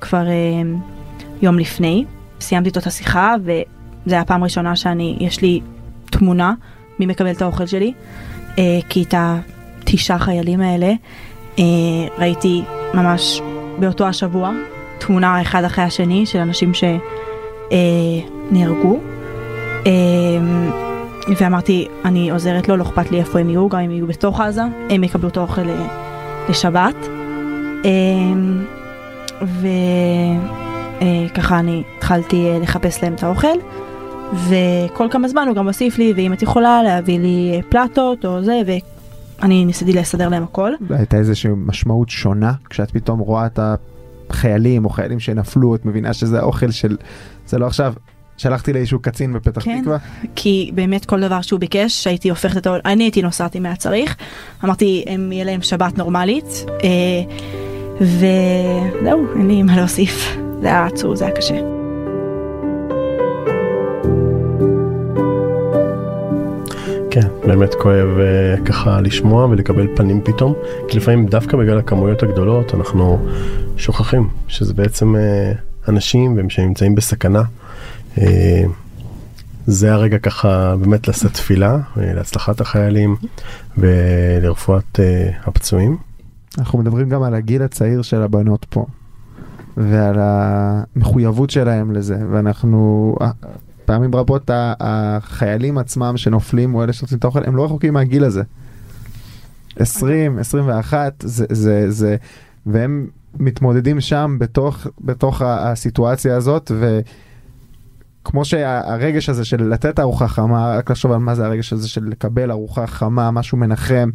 כבר 0.00 0.24
יום 1.42 1.58
לפני. 1.58 2.04
סיימתי 2.40 2.68
איתו 2.68 2.80
את 2.80 2.86
השיחה 2.86 3.34
וזה 3.44 4.14
היה 4.14 4.20
הפעם 4.20 4.42
הראשונה 4.42 4.76
שאני 4.76 5.16
יש 5.20 5.42
לי 5.42 5.60
תמונה 6.10 6.54
מי 6.98 7.06
מקבל 7.06 7.30
את 7.30 7.42
האוכל 7.42 7.66
שלי 7.66 7.92
כי 8.88 9.02
את 9.02 9.14
התשעה 9.94 10.18
חיילים 10.18 10.60
האלה 10.60 10.92
אה, 11.58 11.64
ראיתי 12.18 12.62
ממש 12.94 13.40
באותו 13.78 14.06
השבוע 14.06 14.52
תמונה 14.98 15.42
אחד 15.42 15.64
אחרי 15.64 15.84
השני 15.84 16.26
של 16.26 16.38
אנשים 16.38 16.72
שנהרגו. 18.50 18.98
אה, 19.86 19.92
ואמרתי 21.40 21.88
אני 22.04 22.30
עוזרת 22.30 22.68
לו 22.68 22.76
לא 22.76 22.82
אכפת 22.82 23.10
לי 23.10 23.18
איפה 23.18 23.38
הם 23.38 23.48
יהיו 23.50 23.68
גם 23.68 23.78
אם 23.78 23.90
יהיו 23.90 24.06
בתוך 24.06 24.40
עזה 24.40 24.62
הם 24.90 25.04
יקבלו 25.04 25.28
את 25.28 25.36
האוכל 25.36 25.68
אה, 25.68 25.86
לשבת. 26.48 27.08
אה, 27.84 27.90
וככה 31.30 31.58
אני 31.58 31.82
התחלתי 31.96 32.50
אה, 32.50 32.58
לחפש 32.58 33.02
להם 33.02 33.14
את 33.14 33.22
האוכל. 33.22 33.58
וכל 34.32 35.08
כמה 35.10 35.28
זמן 35.28 35.48
הוא 35.48 35.56
גם 35.56 35.66
הוסיף 35.66 35.98
לי 35.98 36.12
ואם 36.16 36.32
את 36.32 36.42
יכולה 36.42 36.82
להביא 36.82 37.20
לי 37.20 37.52
אה, 37.54 37.60
פלטות 37.68 38.24
או 38.24 38.42
זה 38.44 38.62
ואני 39.42 39.64
ניסיתי 39.64 39.92
לסדר 39.92 40.28
להם 40.28 40.42
הכל. 40.42 40.72
הייתה 40.90 41.16
איזושהי 41.16 41.50
משמעות 41.56 42.08
שונה 42.08 42.52
כשאת 42.70 42.90
פתאום 42.90 43.20
רואה 43.20 43.46
את 43.46 43.60
החיילים 44.30 44.84
או 44.84 44.90
חיילים 44.90 45.20
שנפלו 45.20 45.74
את 45.74 45.84
מבינה 45.84 46.12
שזה 46.12 46.38
האוכל 46.38 46.70
של 46.70 46.96
זה 47.46 47.58
לא 47.58 47.66
עכשיו 47.66 47.94
שלחתי 48.36 48.72
לאיזשהו 48.72 48.98
קצין 48.98 49.32
בפתח 49.32 49.64
כן. 49.64 49.80
תקווה 49.80 49.98
כי 50.36 50.70
באמת 50.74 51.04
כל 51.04 51.20
דבר 51.20 51.40
שהוא 51.40 51.60
ביקש 51.60 52.06
הייתי 52.06 52.30
הופכת 52.30 52.66
אותו 52.66 52.76
אני 52.84 53.04
הייתי 53.04 53.22
נוסעת 53.22 53.56
אם 53.56 53.66
היה 53.66 53.76
צריך 53.76 54.16
אמרתי 54.64 55.04
הם 55.06 55.32
יהיה 55.32 55.44
להם 55.44 55.62
שבת 55.62 55.98
נורמלית 55.98 56.64
אה, 56.84 56.88
וזהו 58.00 59.26
אין 59.36 59.48
לי 59.48 59.62
מה 59.62 59.76
להוסיף 59.76 60.36
זה 60.60 60.66
היה 60.66 60.86
עצוב 60.86 61.14
זה 61.14 61.24
היה 61.26 61.36
קשה. 61.36 61.77
כן, 67.20 67.28
באמת 67.46 67.74
כואב 67.74 68.08
אה, 68.18 68.64
ככה 68.64 69.00
לשמוע 69.00 69.46
ולקבל 69.46 69.96
פנים 69.96 70.20
פתאום, 70.24 70.54
כי 70.88 70.96
לפעמים 70.96 71.26
דווקא 71.26 71.56
בגלל 71.56 71.78
הכמויות 71.78 72.22
הגדולות 72.22 72.74
אנחנו 72.74 73.18
שוכחים 73.76 74.28
שזה 74.48 74.74
בעצם 74.74 75.16
אה, 75.16 75.52
אנשים 75.88 76.36
והם 76.36 76.50
שנמצאים 76.50 76.94
בסכנה. 76.94 77.42
אה, 78.18 78.62
זה 79.66 79.92
הרגע 79.92 80.18
ככה 80.18 80.76
באמת 80.76 81.08
לשאת 81.08 81.32
תפילה 81.32 81.74
אה, 81.74 82.14
להצלחת 82.14 82.60
החיילים 82.60 83.16
ולרפואת 83.78 85.00
אה, 85.00 85.30
הפצועים. 85.44 85.96
אנחנו 86.58 86.78
מדברים 86.78 87.08
גם 87.08 87.22
על 87.22 87.34
הגיל 87.34 87.62
הצעיר 87.62 88.02
של 88.02 88.22
הבנות 88.22 88.66
פה 88.70 88.86
ועל 89.76 90.16
המחויבות 90.18 91.50
שלהם 91.50 91.92
לזה 91.92 92.16
ואנחנו 92.32 93.14
פעמים 93.88 94.14
רבות 94.14 94.50
החיילים 94.80 95.78
עצמם 95.78 96.16
שנופלים 96.16 96.74
או 96.74 96.84
אלה 96.84 96.92
שנותנים 96.92 97.18
את 97.18 97.24
האוכל 97.24 97.44
הם 97.44 97.56
לא 97.56 97.64
רחוקים 97.64 97.94
מהגיל 97.94 98.24
הזה. 98.24 98.42
20, 99.76 100.38
21 100.38 101.14
זה 101.22 101.46
זה 101.50 101.90
זה 101.90 102.16
והם 102.66 103.06
מתמודדים 103.38 104.00
שם 104.00 104.36
בתוך 104.40 104.86
בתוך 105.00 105.42
הסיטואציה 105.42 106.36
הזאת 106.36 106.70
וכמו 108.22 108.44
שהרגש 108.44 109.28
הזה 109.28 109.44
של 109.44 109.62
לתת 109.62 110.00
ארוחה 110.00 110.28
חמה 110.28 110.76
רק 110.76 110.90
לחשוב 110.90 111.12
על 111.12 111.18
מה 111.18 111.34
זה 111.34 111.46
הרגש 111.46 111.72
הזה 111.72 111.88
של 111.88 112.04
לקבל 112.04 112.50
ארוחה 112.50 112.86
חמה 112.86 113.30
משהו 113.30 113.58
מנחם 113.58 114.10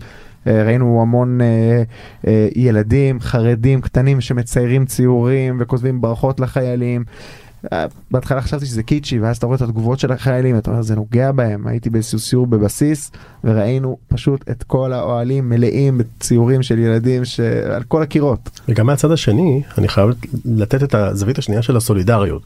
אה, 0.47 0.63
ראינו 0.63 1.01
המון 1.01 1.41
אה, 1.41 1.83
אה, 2.27 2.47
ילדים 2.55 3.19
חרדים 3.19 3.81
קטנים 3.81 4.21
שמציירים 4.21 4.85
ציורים 4.85 5.57
וכותבים 5.59 6.01
ברכות 6.01 6.39
לחיילים. 6.39 7.03
אה, 7.73 7.85
בהתחלה 8.11 8.41
חשבתי 8.41 8.65
שזה 8.65 8.83
קיצ'י 8.83 9.19
ואז 9.19 9.37
אתה 9.37 9.45
רואה 9.45 9.55
את 9.55 9.61
התגובות 9.61 9.99
של 9.99 10.11
החיילים 10.11 10.57
אתה 10.57 10.71
אומר 10.71 10.81
זה 10.81 10.95
נוגע 10.95 11.31
בהם 11.31 11.67
הייתי 11.67 11.89
באיזשהו 11.89 12.19
סיור 12.19 12.47
בבסיס 12.47 13.11
וראינו 13.43 13.97
פשוט 14.07 14.49
את 14.49 14.63
כל 14.63 14.93
האוהלים 14.93 15.49
מלאים 15.49 15.97
בציורים 15.97 16.63
של 16.63 16.79
ילדים 16.79 17.25
שעל 17.25 17.83
כל 17.83 18.01
הקירות. 18.01 18.61
וגם 18.67 18.85
מהצד 18.85 19.11
השני 19.11 19.61
אני 19.77 19.87
חייב 19.87 20.09
לתת 20.45 20.83
את 20.83 20.95
הזווית 20.95 21.37
השנייה 21.37 21.61
של 21.61 21.77
הסולידריות 21.77 22.41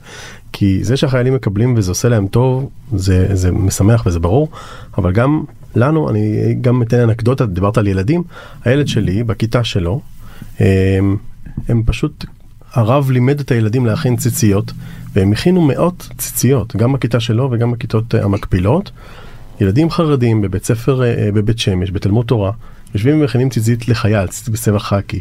כי 0.51 0.83
זה 0.83 0.97
שהחיילים 0.97 1.33
מקבלים 1.33 1.73
וזה 1.77 1.91
עושה 1.91 2.09
להם 2.09 2.27
טוב 2.27 2.69
זה 2.95 3.35
זה 3.35 3.51
משמח 3.51 4.05
וזה 4.05 4.19
ברור 4.19 4.49
אבל 4.97 5.11
גם 5.11 5.43
לנו 5.75 6.09
אני 6.09 6.55
גם 6.61 6.81
אתן 6.81 6.99
אנקדוטה 6.99 7.45
דיברת 7.45 7.77
על 7.77 7.87
ילדים 7.87 8.23
הילד 8.65 8.87
שלי 8.87 9.23
בכיתה 9.23 9.63
שלו 9.63 10.01
הם, 10.59 11.17
הם 11.67 11.83
פשוט 11.85 12.25
הרב 12.73 13.11
לימד 13.11 13.39
את 13.39 13.51
הילדים 13.51 13.85
להכין 13.85 14.15
ציציות 14.15 14.71
והם 15.17 15.31
הכינו 15.31 15.61
מאות 15.61 16.09
ציציות 16.17 16.75
גם 16.75 16.93
בכיתה 16.93 17.19
שלו 17.19 17.49
וגם 17.51 17.71
בכיתות 17.71 18.15
אה, 18.15 18.23
המקבילות. 18.23 18.91
ילדים 19.61 19.89
חרדים 19.89 20.41
בבית 20.41 20.65
ספר 20.65 21.03
אה, 21.03 21.29
בבית 21.33 21.59
שמש 21.59 21.91
בתלמוד 21.91 22.25
תורה 22.25 22.51
יושבים 22.93 23.21
ומכינים 23.21 23.49
ציצית 23.49 23.87
לחייל 23.87 24.27
ציצית 24.27 24.49
בצבע 24.49 24.79
חאקי. 24.79 25.19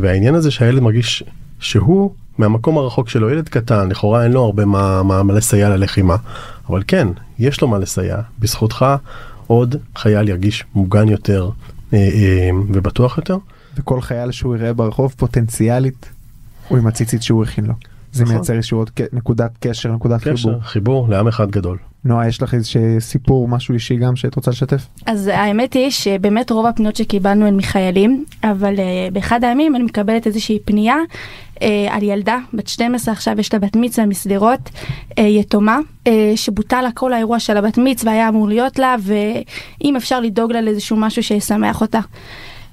והעניין 0.00 0.34
הזה 0.34 0.50
שהילד 0.50 0.80
מרגיש 0.80 1.22
שהוא 1.60 2.10
מהמקום 2.38 2.78
הרחוק 2.78 3.08
שלו 3.08 3.30
ילד 3.30 3.48
קטן 3.48 3.88
לכאורה 3.88 4.24
אין 4.24 4.32
לו 4.32 4.44
הרבה 4.44 4.64
מה, 4.64 5.02
מה, 5.02 5.22
מה 5.22 5.32
לסייע 5.32 5.68
ללחימה 5.68 6.16
אבל 6.68 6.82
כן 6.86 7.08
יש 7.38 7.60
לו 7.60 7.68
מה 7.68 7.78
לסייע 7.78 8.20
בזכותך 8.38 8.86
עוד 9.46 9.76
חייל 9.96 10.28
ירגיש 10.28 10.64
מוגן 10.74 11.08
יותר 11.08 11.50
אה, 11.92 11.98
אה, 11.98 12.50
ובטוח 12.68 13.18
יותר. 13.18 13.36
וכל 13.76 14.00
חייל 14.00 14.30
שהוא 14.30 14.56
יראה 14.56 14.72
ברחוב 14.72 15.14
פוטנציאלית 15.16 16.08
הוא 16.68 16.78
עם 16.78 16.86
הציצית 16.86 17.22
שהוא 17.22 17.44
הכין 17.44 17.64
לו. 17.64 17.74
זה 18.12 18.22
נכון. 18.24 18.36
מייצר 18.36 18.54
איזשהו 18.56 18.78
עוד 18.78 18.90
ק- 18.90 19.00
נקודת 19.14 19.50
קשר 19.60 19.92
נקודת 19.92 20.20
חיבור. 20.20 20.36
קשר, 20.36 20.60
חיבור 20.60 21.08
לעם 21.08 21.28
אחד 21.28 21.50
גדול. 21.50 21.78
נועה 22.04 22.28
יש 22.28 22.42
לך 22.42 22.54
איזה 22.54 22.66
סיפור 22.98 23.48
משהו 23.48 23.74
אישי 23.74 23.96
גם 23.96 24.16
שאת 24.16 24.34
רוצה 24.34 24.50
לשתף? 24.50 24.86
אז 25.06 25.26
האמת 25.26 25.72
היא 25.72 25.90
שבאמת 25.90 26.50
רוב 26.50 26.66
הפניות 26.66 26.96
שקיבלנו 26.96 27.46
הן 27.46 27.56
מחיילים, 27.56 28.24
אבל 28.44 28.74
uh, 28.76 28.80
באחד 29.12 29.44
הימים 29.44 29.76
אני 29.76 29.84
מקבלת 29.84 30.26
איזושהי 30.26 30.58
פנייה 30.64 30.96
uh, 31.54 31.58
על 31.90 32.02
ילדה 32.02 32.38
בת 32.54 32.68
12, 32.68 33.12
עכשיו 33.14 33.40
יש 33.40 33.52
לה 33.52 33.58
בת 33.58 33.76
מצווה 33.76 34.06
משדרות, 34.06 34.60
uh, 35.10 35.20
יתומה, 35.20 35.78
uh, 36.04 36.10
שבוטל 36.36 36.80
לה 36.82 36.90
כל 36.94 37.12
האירוע 37.12 37.38
של 37.38 37.56
הבת 37.56 37.78
מצווה 37.78 38.12
היה 38.12 38.28
אמור 38.28 38.48
להיות 38.48 38.78
לה, 38.78 38.96
ואם 39.00 39.96
אפשר 39.96 40.20
לדאוג 40.20 40.52
לה 40.52 40.60
לאיזשהו 40.60 40.96
משהו 40.96 41.22
שישמח 41.22 41.80
אותה. 41.80 42.00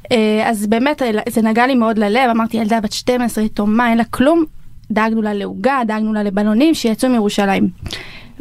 Uh, 0.08 0.14
אז 0.46 0.68
באמת 0.68 1.02
אה, 1.02 1.12
זה 1.30 1.42
נגע 1.42 1.68
לי 1.68 1.76
מאוד 1.76 1.98
ללב, 1.98 2.30
אמרתי 2.32 2.58
ילדה 2.58 2.82
בת 2.82 2.92
12, 2.92 3.44
יתומה, 3.44 3.90
אין 3.90 3.98
לה 3.98 4.04
כלום, 4.04 4.46
דאגנו 4.92 5.22
לה 5.22 5.34
לעוגה, 5.34 5.82
דאגנו 5.88 6.14
לה 6.14 6.24
לבלונים 6.24 6.74
שיצאו 6.74 7.10
מירושלים. 7.10 7.70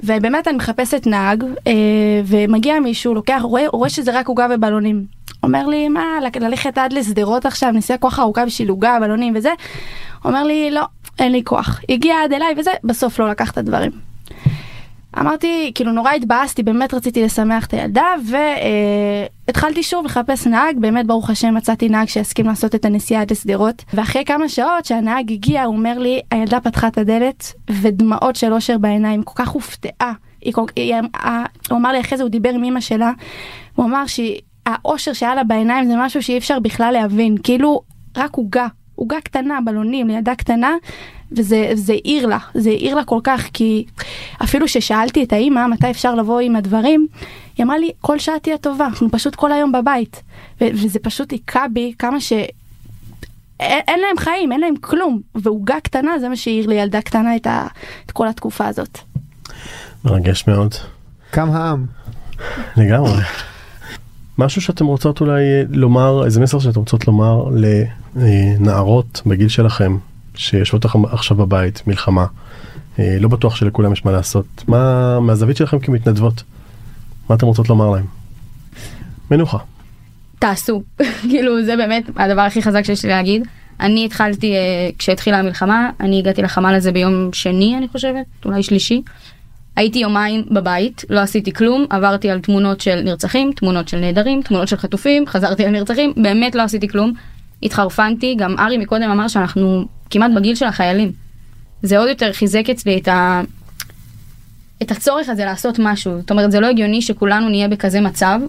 ובאמת 0.04 0.48
אני 0.48 0.56
מחפשת 0.56 1.06
נהג 1.06 1.44
אה, 1.66 1.72
ומגיע 2.26 2.80
מישהו 2.80 3.14
לוקח 3.14 3.40
רואה, 3.42 3.68
רואה 3.72 3.88
שזה 3.88 4.18
רק 4.18 4.28
עוגה 4.28 4.46
ובלונים. 4.50 5.04
אומר 5.42 5.66
לי 5.66 5.88
מה 5.88 6.04
ללכת 6.40 6.78
עד 6.78 6.92
לשדרות 6.92 7.46
עכשיו 7.46 7.72
נסיעה 7.72 7.98
כוח 7.98 8.18
ארוכה 8.18 8.46
בשביל 8.46 8.68
עוגה 8.68 8.98
בלונים 9.00 9.32
וזה. 9.36 9.50
אומר 10.24 10.44
לי 10.44 10.70
לא 10.70 10.82
אין 11.18 11.32
לי 11.32 11.42
כוח 11.44 11.80
הגיע 11.88 12.14
עד 12.24 12.32
אליי 12.32 12.54
וזה 12.58 12.70
בסוף 12.84 13.18
לא 13.18 13.30
לקח 13.30 13.50
את 13.50 13.58
הדברים. 13.58 13.90
אמרתי 15.20 15.72
כאילו 15.74 15.92
נורא 15.92 16.12
התבאסתי 16.12 16.62
באמת 16.62 16.94
רציתי 16.94 17.22
לשמח 17.22 17.66
את 17.66 17.74
הילדה 17.74 18.06
והתחלתי 19.46 19.82
שוב 19.82 20.04
לחפש 20.04 20.46
נהג 20.46 20.78
באמת 20.78 21.06
ברוך 21.06 21.30
השם 21.30 21.54
מצאתי 21.54 21.88
נהג 21.88 22.08
שיסכים 22.08 22.46
לעשות 22.46 22.74
את 22.74 22.84
הנסיעה 22.84 23.22
עד 23.22 23.30
לשדרות. 23.30 23.84
ואחרי 23.94 24.24
כמה 24.24 24.48
שעות 24.48 24.84
שהנהג 24.84 25.32
הגיע 25.32 25.64
הוא 25.64 25.76
אומר 25.76 25.98
לי 25.98 26.20
הילדה 26.30 26.60
פתחה 26.60 26.88
את 26.88 26.98
הדלת 26.98 27.52
ודמעות 27.70 28.36
של 28.36 28.52
אושר 28.52 28.78
בעיניים 28.78 29.22
כל 29.22 29.34
כך 29.36 29.48
הופתעה. 29.48 30.12
היא 30.40 30.54
היא, 30.76 30.94
אה, 31.24 31.44
הוא 31.70 31.78
אמר 31.78 31.92
לי 31.92 32.00
אחרי 32.00 32.18
זה 32.18 32.24
הוא 32.24 32.30
דיבר 32.30 32.50
עם 32.50 32.64
אמא 32.64 32.80
שלה. 32.80 33.12
הוא 33.74 33.86
אמר 33.86 34.04
שהאושר 34.06 35.12
שהיה 35.12 35.34
לה 35.34 35.44
בעיניים 35.44 35.86
זה 35.86 35.94
משהו 35.96 36.22
שאי 36.22 36.38
אפשר 36.38 36.58
בכלל 36.58 36.92
להבין. 36.92 37.36
כאילו 37.42 37.80
רק 38.16 38.34
עוגה 38.34 38.66
עוגה 38.96 39.20
קטנה 39.20 39.58
בלונים 39.64 40.08
לילדה 40.08 40.34
קטנה 40.34 40.74
וזה 41.32 41.70
זה 41.74 41.92
העיר 41.92 42.26
לה 42.26 42.38
זה 42.54 42.70
העיר 42.70 42.94
לה 42.94 43.04
כל 43.04 43.20
כך 43.24 43.48
כי 43.52 43.84
אפילו 44.42 44.68
ששאלתי 44.68 45.22
את 45.24 45.32
האימא 45.32 45.66
מתי 45.66 45.90
אפשר 45.90 46.14
לבוא 46.14 46.40
עם 46.40 46.56
הדברים 46.56 47.06
היא 47.56 47.64
אמרה 47.64 47.78
לי 47.78 47.90
כל 48.00 48.18
שעה 48.18 48.38
תהיה 48.38 48.58
טובה 48.58 48.86
אנחנו 48.86 49.10
פשוט 49.10 49.34
כל 49.34 49.52
היום 49.52 49.72
בבית 49.72 50.22
ו- 50.60 50.68
וזה 50.74 50.98
פשוט 50.98 51.30
היכה 51.30 51.66
בי 51.72 51.92
כמה 51.98 52.20
ש... 52.20 52.32
אין, 53.60 53.80
אין 53.88 54.00
להם 54.00 54.18
חיים 54.18 54.52
אין 54.52 54.60
להם 54.60 54.76
כלום 54.76 55.20
ועוגה 55.34 55.80
קטנה 55.82 56.18
זה 56.18 56.28
מה 56.28 56.36
שהעיר 56.36 56.66
לילדה 56.66 57.00
קטנה 57.00 57.36
את, 57.36 57.46
ה... 57.46 57.66
את 58.06 58.10
כל 58.10 58.28
התקופה 58.28 58.66
הזאת. 58.66 58.98
מרגש 60.04 60.44
מאוד. 60.48 60.74
קם 61.30 61.50
העם. 61.50 61.86
לגמרי. 62.76 63.22
משהו 64.38 64.62
שאתם 64.62 64.86
רוצות 64.86 65.20
אולי 65.20 65.42
לומר, 65.68 66.24
איזה 66.24 66.40
מסר 66.40 66.58
שאתם 66.58 66.80
רוצות 66.80 67.06
לומר 67.06 67.44
לנערות 68.16 69.22
בגיל 69.26 69.48
שלכם, 69.48 69.96
שיושבות 70.36 70.84
עכשיו 71.10 71.36
בבית, 71.36 71.82
מלחמה, 71.86 72.26
אה, 72.98 73.16
לא 73.20 73.28
בטוח 73.28 73.56
שלכולם 73.56 73.92
יש 73.92 74.04
מה 74.04 74.12
לעשות, 74.12 74.64
מה 74.68 75.20
מהזווית 75.20 75.56
שלכם 75.56 75.78
כמתנדבות, 75.78 76.42
מה 77.30 77.36
אתם 77.36 77.46
רוצות 77.46 77.68
לומר 77.68 77.90
להם? 77.90 78.04
מנוחה. 79.30 79.58
תעשו. 80.38 80.82
כאילו 81.30 81.64
זה 81.64 81.76
באמת 81.76 82.10
הדבר 82.16 82.40
הכי 82.40 82.62
חזק 82.62 82.84
שיש 82.84 83.04
לי 83.04 83.10
להגיד. 83.10 83.46
אני 83.80 84.04
התחלתי, 84.04 84.52
אה, 84.52 84.90
כשהתחילה 84.98 85.38
המלחמה, 85.38 85.90
אני 86.00 86.18
הגעתי 86.18 86.42
לחמ"ל 86.42 86.74
הזה 86.74 86.92
ביום 86.92 87.30
שני 87.32 87.76
אני 87.76 87.88
חושבת, 87.88 88.26
אולי 88.44 88.62
שלישי. 88.62 89.02
הייתי 89.76 89.98
יומיים 89.98 90.44
בבית, 90.50 91.04
לא 91.10 91.20
עשיתי 91.20 91.52
כלום, 91.52 91.86
עברתי 91.90 92.30
על 92.30 92.40
תמונות 92.40 92.80
של 92.80 93.00
נרצחים, 93.00 93.52
תמונות 93.56 93.88
של 93.88 93.98
נעדרים, 93.98 94.42
תמונות 94.42 94.68
של 94.68 94.76
חטופים, 94.76 95.26
חזרתי 95.26 95.64
על 95.64 95.70
נרצחים, 95.70 96.12
באמת 96.16 96.54
לא 96.54 96.62
עשיתי 96.62 96.88
כלום. 96.88 97.12
התחרפנתי, 97.62 98.34
גם 98.38 98.58
ארי 98.58 98.78
מקודם 98.78 99.10
אמר 99.10 99.28
שאנחנו 99.28 99.84
כמעט 100.10 100.30
בגיל 100.36 100.54
של 100.54 100.66
החיילים. 100.66 101.12
זה 101.82 101.98
עוד 101.98 102.08
יותר 102.08 102.32
חיזק 102.32 102.70
אצלי 102.70 102.98
את, 102.98 103.08
ה... 103.08 103.42
את 104.82 104.90
הצורך 104.90 105.28
הזה 105.28 105.44
לעשות 105.44 105.78
משהו. 105.78 106.20
זאת 106.20 106.30
אומרת, 106.30 106.50
זה 106.52 106.60
לא 106.60 106.66
הגיוני 106.66 107.02
שכולנו 107.02 107.48
נהיה 107.48 107.68
בכזה 107.68 108.00
מצב, 108.00 108.40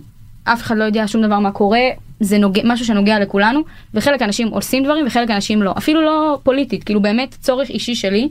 אף 0.44 0.62
אחד 0.62 0.78
לא 0.78 0.84
יודע 0.84 1.08
שום 1.08 1.22
דבר 1.22 1.40
מה 1.40 1.52
קורה, 1.52 1.82
זה 2.20 2.38
נוגע, 2.38 2.62
משהו 2.66 2.86
שנוגע 2.86 3.20
לכולנו, 3.20 3.62
וחלק 3.94 4.22
אנשים 4.22 4.48
עושים 4.48 4.84
דברים 4.84 5.08
וחלק 5.08 5.32
אנשים 5.32 5.64
לא. 5.64 5.74
אפילו 5.78 6.02
לא 6.02 6.40
פוליטית, 6.44 6.84
כאילו 6.84 7.02
באמת 7.02 7.36
צורך 7.40 7.70
אישי 7.70 7.96
שלי 7.96 8.30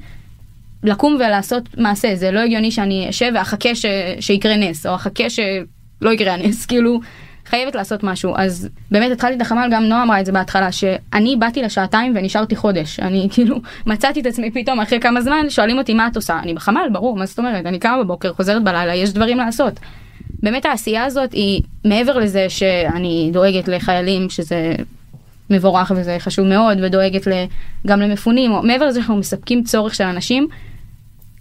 לקום 0.82 1.14
ולעשות 1.14 1.78
מעשה. 1.78 2.16
זה 2.16 2.30
לא 2.30 2.40
הגיוני 2.40 2.70
שאני 2.70 3.06
אשב 3.10 3.32
ואחכה 3.34 3.74
ש... 3.74 3.86
שיקרה 4.20 4.56
נס, 4.56 4.86
או 4.86 4.94
אחכה 4.94 5.30
שלא 5.30 6.10
יקרה 6.12 6.34
הנס, 6.34 6.66
כאילו... 6.68 7.00
חייבת 7.46 7.74
לעשות 7.74 8.02
משהו 8.02 8.34
אז 8.36 8.68
באמת 8.90 9.12
התחלתי 9.12 9.36
את 9.36 9.40
החמ"ל 9.40 9.68
גם 9.72 9.84
נועה 9.84 10.02
אמרה 10.02 10.20
את 10.20 10.26
זה 10.26 10.32
בהתחלה 10.32 10.72
שאני 10.72 11.36
באתי 11.36 11.62
לשעתיים 11.62 12.12
ונשארתי 12.16 12.56
חודש 12.56 13.00
אני 13.00 13.28
כאילו 13.32 13.56
מצאתי 13.86 14.20
את 14.20 14.26
עצמי 14.26 14.50
פתאום 14.50 14.80
אחרי 14.80 15.00
כמה 15.00 15.20
זמן 15.20 15.50
שואלים 15.50 15.78
אותי 15.78 15.94
מה 15.94 16.06
את 16.06 16.16
עושה 16.16 16.38
אני 16.42 16.54
בחמ"ל 16.54 16.88
ברור 16.92 17.16
מה 17.16 17.26
זאת 17.26 17.38
אומרת 17.38 17.66
אני 17.66 17.78
קמה 17.78 18.04
בבוקר 18.04 18.32
חוזרת 18.32 18.64
בלילה 18.64 18.94
יש 18.94 19.12
דברים 19.12 19.38
לעשות. 19.38 19.80
באמת 20.42 20.66
העשייה 20.66 21.04
הזאת 21.04 21.32
היא 21.32 21.62
מעבר 21.84 22.18
לזה 22.18 22.46
שאני 22.48 23.30
דואגת 23.32 23.68
לחיילים 23.68 24.30
שזה 24.30 24.74
מבורך 25.50 25.92
וזה 25.96 26.16
חשוב 26.18 26.46
מאוד 26.46 26.78
ודואגת 26.82 27.22
גם 27.86 28.00
למפונים 28.00 28.52
או 28.52 28.62
מעבר 28.62 28.86
לזה 28.86 29.00
שאנחנו 29.00 29.16
מספקים 29.16 29.62
צורך 29.62 29.94
של 29.94 30.04
אנשים. 30.04 30.48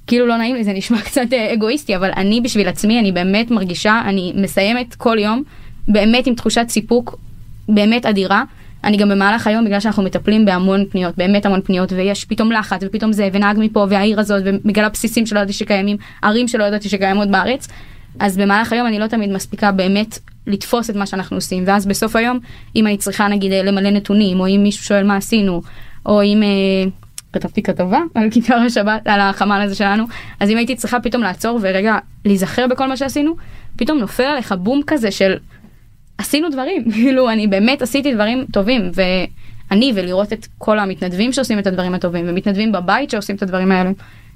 כאילו 0.08 0.26
לא 0.26 0.38
נעים 0.38 0.56
לי 0.56 0.64
זה 0.64 0.74
נשמע 0.74 1.02
קצת 1.08 1.34
אה, 1.34 1.54
אגואיסטי 1.54 1.96
אבל 1.96 2.12
אני 2.18 2.42
בשביל 2.42 2.68
עצמי 2.68 3.00
אני 3.00 3.12
באמת 3.12 3.52
מרגישה 3.52 4.02
אני 4.06 4.34
מסיימת 4.36 4.96
כל 4.96 5.18
יום 5.20 5.44
באמת 5.88 6.28
עם 6.28 6.36
תחושת 6.36 6.66
סיפוק 6.70 7.20
באמת 7.70 8.06
אדירה. 8.06 8.44
אני 8.84 8.98
גם 8.98 9.10
במהלך 9.10 9.48
היום 9.48 9.66
בגלל 9.66 9.80
שאנחנו 9.80 10.04
מטפלים 10.04 10.46
בהמון 10.46 10.86
פניות 10.90 11.18
באמת 11.18 11.46
המון 11.46 11.62
פניות 11.62 11.92
ויש 11.92 12.26
פתאום 12.26 12.52
לחץ 12.52 12.82
ופתאום 12.84 13.14
זה 13.14 13.30
ונהג 13.34 13.58
מפה 13.60 13.88
והעיר 13.90 14.20
הזאת 14.20 14.44
ובגלל 14.46 14.86
הבסיסים 14.86 15.26
שלא 15.26 15.40
ידעתי 15.40 15.54
שקיימים 15.54 15.98
ערים 16.22 16.48
שלא 16.48 16.64
ידעתי 16.64 16.90
שקיימות 16.90 17.32
בארץ 17.32 17.68
אז 18.20 18.38
במהלך 18.38 18.74
היום 18.74 18.88
אני 18.88 19.00
לא 19.00 19.08
תמיד 19.08 19.30
מספיקה 19.30 19.72
באמת 19.72 20.20
לתפוס 20.48 20.90
את 20.90 20.96
מה 20.96 21.06
שאנחנו 21.06 21.38
עושים 21.38 21.64
ואז 21.68 21.86
בסוף 21.86 22.16
היום 22.16 22.40
אם 22.76 22.88
אני 22.88 22.98
צריכה 22.98 23.28
נגיד 23.28 23.52
למלא 23.52 23.90
נתונים 23.90 24.40
או 24.40 24.48
אם 24.48 24.60
מישהו 24.64 24.84
שואל 24.86 25.04
מה 25.04 25.16
עשינו 25.16 25.62
או 26.06 26.24
אם 26.24 26.44
אה, 26.44 26.90
כתבתי 27.34 27.64
כתבה 27.64 28.00
על 28.16 28.30
כיכר 28.32 28.56
השבת 28.56 29.08
על 29.08 29.22
החמ"ל 29.22 29.62
הזה 29.62 29.76
שלנו 29.76 30.06
אז 30.40 30.50
אם 30.50 30.58
הייתי 30.58 30.76
צריכה 30.76 31.00
פתאום 31.00 31.24
לעצור 31.24 31.60
ורגע 31.62 31.98
להיזכר 32.26 32.68
בכל 32.68 32.88
מה 32.88 32.98
שעשינו 32.98 33.36
פתאום 33.76 33.98
נופל 33.98 34.24
עליך 34.24 34.52
בום 34.52 34.82
כזה 34.88 35.12
של 35.12 35.34
עשינו 36.18 36.50
דברים 36.50 36.86
כאילו 36.94 37.30
אני 37.30 37.48
באמת 37.48 37.82
עשיתי 37.82 38.14
דברים 38.14 38.46
טובים 38.52 38.92
ואני 38.94 39.92
ולראות 39.96 40.34
את 40.34 40.48
כל 40.58 40.80
המתנדבים 40.80 41.34
שעושים 41.34 41.60
את 41.60 41.68
הדברים 41.68 41.94
הטובים 41.94 42.26
ומתנדבים 42.28 42.72
בבית 42.72 43.10
שעושים 43.10 43.36
את 43.36 43.44
הדברים 43.44 43.72
האלה 43.72 43.92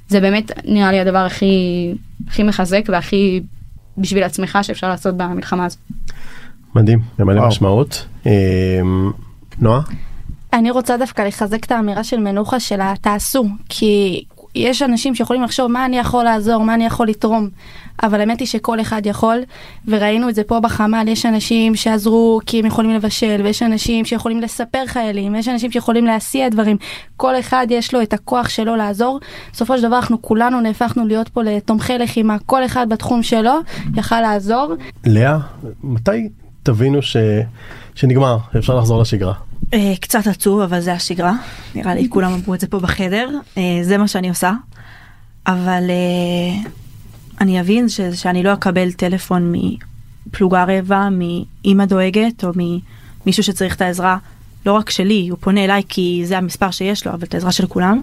זה 0.07 0.19
באמת 0.19 0.51
נראה 0.65 0.91
לי 0.91 0.99
הדבר 0.99 1.17
הכי 1.17 1.93
הכי 2.27 2.43
מחזק 2.43 2.81
והכי 2.87 3.41
בשביל 3.97 4.23
עצמך 4.23 4.59
שאפשר 4.61 4.89
לעשות 4.89 5.17
במלחמה 5.17 5.65
הזאת. 5.65 5.79
מדהים, 6.75 6.99
ממלא 7.19 7.47
משמעות. 7.47 8.05
אמ, 8.25 9.11
נועה? 9.59 9.81
אני 10.53 10.71
רוצה 10.71 10.97
דווקא 10.97 11.21
לחזק 11.21 11.65
את 11.65 11.71
האמירה 11.71 12.03
של 12.03 12.17
מנוחה 12.17 12.59
של 12.59 12.79
התעשו 12.81 13.45
כי 13.69 14.23
יש 14.55 14.81
אנשים 14.81 15.15
שיכולים 15.15 15.43
לחשוב 15.43 15.71
מה 15.71 15.85
אני 15.85 15.97
יכול 15.97 16.23
לעזור? 16.23 16.63
מה 16.63 16.73
אני 16.73 16.85
יכול 16.85 17.07
לתרום? 17.07 17.49
אבל 18.03 18.19
האמת 18.19 18.39
היא 18.39 18.47
שכל 18.47 18.81
אחד 18.81 19.05
יכול 19.05 19.37
וראינו 19.87 20.29
את 20.29 20.35
זה 20.35 20.43
פה 20.43 20.59
בחמ"ל. 20.59 21.07
יש 21.07 21.25
אנשים 21.25 21.75
שעזרו 21.75 22.39
כי 22.45 22.59
הם 22.59 22.65
יכולים 22.65 22.91
לבשל 22.91 23.41
ויש 23.43 23.63
אנשים 23.63 24.05
שיכולים 24.05 24.41
לספר 24.41 24.83
חיילים 24.87 25.33
ויש 25.33 25.47
אנשים 25.47 25.71
שיכולים 25.71 26.05
להסיע 26.05 26.49
דברים. 26.49 26.77
כל 27.17 27.39
אחד 27.39 27.67
יש 27.69 27.93
לו 27.93 28.01
את 28.01 28.13
הכוח 28.13 28.49
שלו 28.49 28.75
לעזור. 28.75 29.19
בסופו 29.51 29.77
של 29.77 29.83
דבר 29.83 29.95
אנחנו 29.95 30.21
כולנו 30.21 30.61
נהפכנו 30.61 31.07
להיות 31.07 31.29
פה 31.29 31.43
לתומכי 31.43 31.97
לחימה. 31.97 32.37
כל 32.45 32.65
אחד 32.65 32.89
בתחום 32.89 33.23
שלו 33.23 33.53
יכל 33.95 34.21
לעזור. 34.21 34.73
לאה 35.05 35.37
מתי 35.83 36.29
תבינו 36.63 37.01
ש... 37.01 37.17
שנגמר 37.95 38.37
אפשר 38.57 38.75
לחזור 38.75 39.01
לשגרה. 39.01 39.33
אה, 39.73 39.93
קצת 40.01 40.27
עצוב 40.27 40.59
אבל 40.61 40.79
זה 40.79 40.93
השגרה. 40.93 41.33
נראה 41.75 41.95
לי 41.95 42.09
כולם 42.09 42.33
אמרו 42.33 42.53
את 42.53 42.59
זה 42.59 42.67
פה 42.67 42.79
בחדר. 42.79 43.29
אה, 43.57 43.79
זה 43.81 43.97
מה 43.97 44.07
שאני 44.07 44.29
עושה. 44.29 44.53
אבל 45.47 45.83
אה, 45.89 46.71
אני 47.41 47.61
אבין 47.61 47.89
ש, 47.89 48.01
שאני 48.01 48.43
לא 48.43 48.53
אקבל 48.53 48.91
טלפון 48.91 49.53
מפלוגה 50.27 50.65
רבע 50.67 51.07
מאימא 51.09 51.85
דואגת 51.85 52.43
או 52.43 52.49
ממישהו 53.25 53.43
שצריך 53.43 53.75
את 53.75 53.81
העזרה. 53.81 54.17
לא 54.65 54.73
רק 54.73 54.89
שלי 54.89 55.27
הוא 55.27 55.37
פונה 55.41 55.65
אליי 55.65 55.83
כי 55.89 56.21
זה 56.25 56.37
המספר 56.37 56.71
שיש 56.71 57.07
לו 57.07 57.13
אבל 57.13 57.23
את 57.23 57.33
העזרה 57.33 57.51
של 57.51 57.67
כולם. 57.67 58.01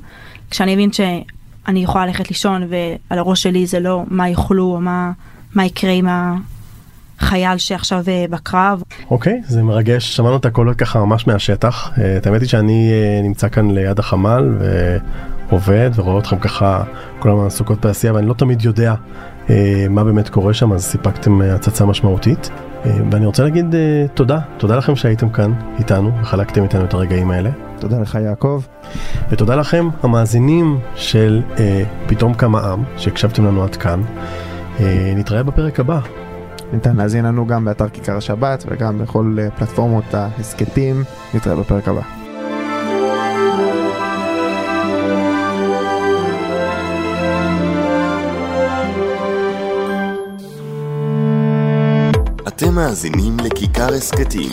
כשאני 0.50 0.74
אבין 0.74 0.92
שאני 0.92 1.82
יכולה 1.82 2.06
ללכת 2.06 2.28
לישון 2.28 2.62
ועל 2.68 3.18
הראש 3.18 3.42
שלי 3.42 3.66
זה 3.66 3.80
לא 3.80 4.04
מה 4.08 4.28
יאכלו 4.28 4.64
או 4.64 4.80
מה 4.80 5.12
מה 5.54 5.64
יקרה 5.64 5.92
עם 5.92 6.08
ה... 6.08 6.36
חייל 7.18 7.58
שעכשיו 7.58 8.04
אה, 8.08 8.24
בקרב. 8.30 8.82
אוקיי, 9.10 9.40
okay, 9.44 9.50
זה 9.50 9.62
מרגש, 9.62 10.16
שמענו 10.16 10.36
את 10.36 10.46
הקולות 10.46 10.76
ככה 10.76 10.98
ממש 10.98 11.26
מהשטח. 11.26 11.90
אה, 11.98 12.16
את 12.16 12.26
האמת 12.26 12.40
היא 12.40 12.48
שאני 12.48 12.90
אה, 12.92 13.22
נמצא 13.22 13.48
כאן 13.48 13.70
ליד 13.70 13.98
החמ"ל 13.98 14.58
ועובד 15.50 15.90
ורואה 15.96 16.18
אתכם 16.18 16.38
ככה 16.38 16.84
כל 17.18 17.30
הזמן 17.30 17.46
עסוקות 17.46 17.86
בעשייה 17.86 18.14
ואני 18.14 18.26
לא 18.26 18.34
תמיד 18.34 18.62
יודע 18.62 18.94
מה 19.90 20.04
באמת 20.04 20.28
קורה 20.28 20.54
שם, 20.54 20.72
אז 20.72 20.84
סיפקתם 20.84 21.40
הצצה 21.40 21.84
משמעותית. 21.84 22.50
ואני 23.10 23.26
רוצה 23.26 23.42
להגיד 23.42 23.74
תודה, 24.14 24.38
תודה 24.56 24.76
לכם 24.76 24.96
שהייתם 24.96 25.28
כאן 25.28 25.52
איתנו 25.78 26.12
וחלקתם 26.22 26.62
איתנו 26.62 26.84
את 26.84 26.94
הרגעים 26.94 27.30
האלה. 27.30 27.50
תודה 27.78 28.00
לך 28.00 28.18
יעקב. 28.24 28.62
ותודה 29.30 29.56
לכם 29.56 29.88
המאזינים 30.02 30.78
של 30.94 31.42
פתאום 32.06 32.34
כמה 32.34 32.60
עם 32.60 32.82
שהקשבתם 32.96 33.44
לנו 33.44 33.64
עד 33.64 33.76
כאן. 33.76 34.02
נתראה 35.16 35.42
בפרק 35.42 35.80
הבא. 35.80 36.00
ניתן 36.72 36.96
להזין 36.96 37.24
לנו 37.24 37.46
גם 37.46 37.64
באתר 37.64 37.88
כיכר 37.88 38.16
השבת 38.16 38.64
וגם 38.68 38.98
בכל 38.98 39.36
אה, 39.40 39.50
פלטפורמות 39.50 40.14
ההסכתים. 40.14 41.04
נתראה 41.34 41.56
בפרק 41.56 41.88
הבא. 41.88 42.02
אתם 52.48 52.74
מאזינים 52.74 53.36
לכיכר 53.44 53.94
הסכתים, 53.94 54.50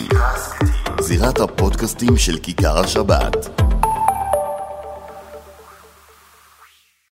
זירת 1.00 1.40
הפודקאסטים 1.40 2.16
של 2.16 2.38
כיכר 2.38 2.78
השבת. 2.78 3.60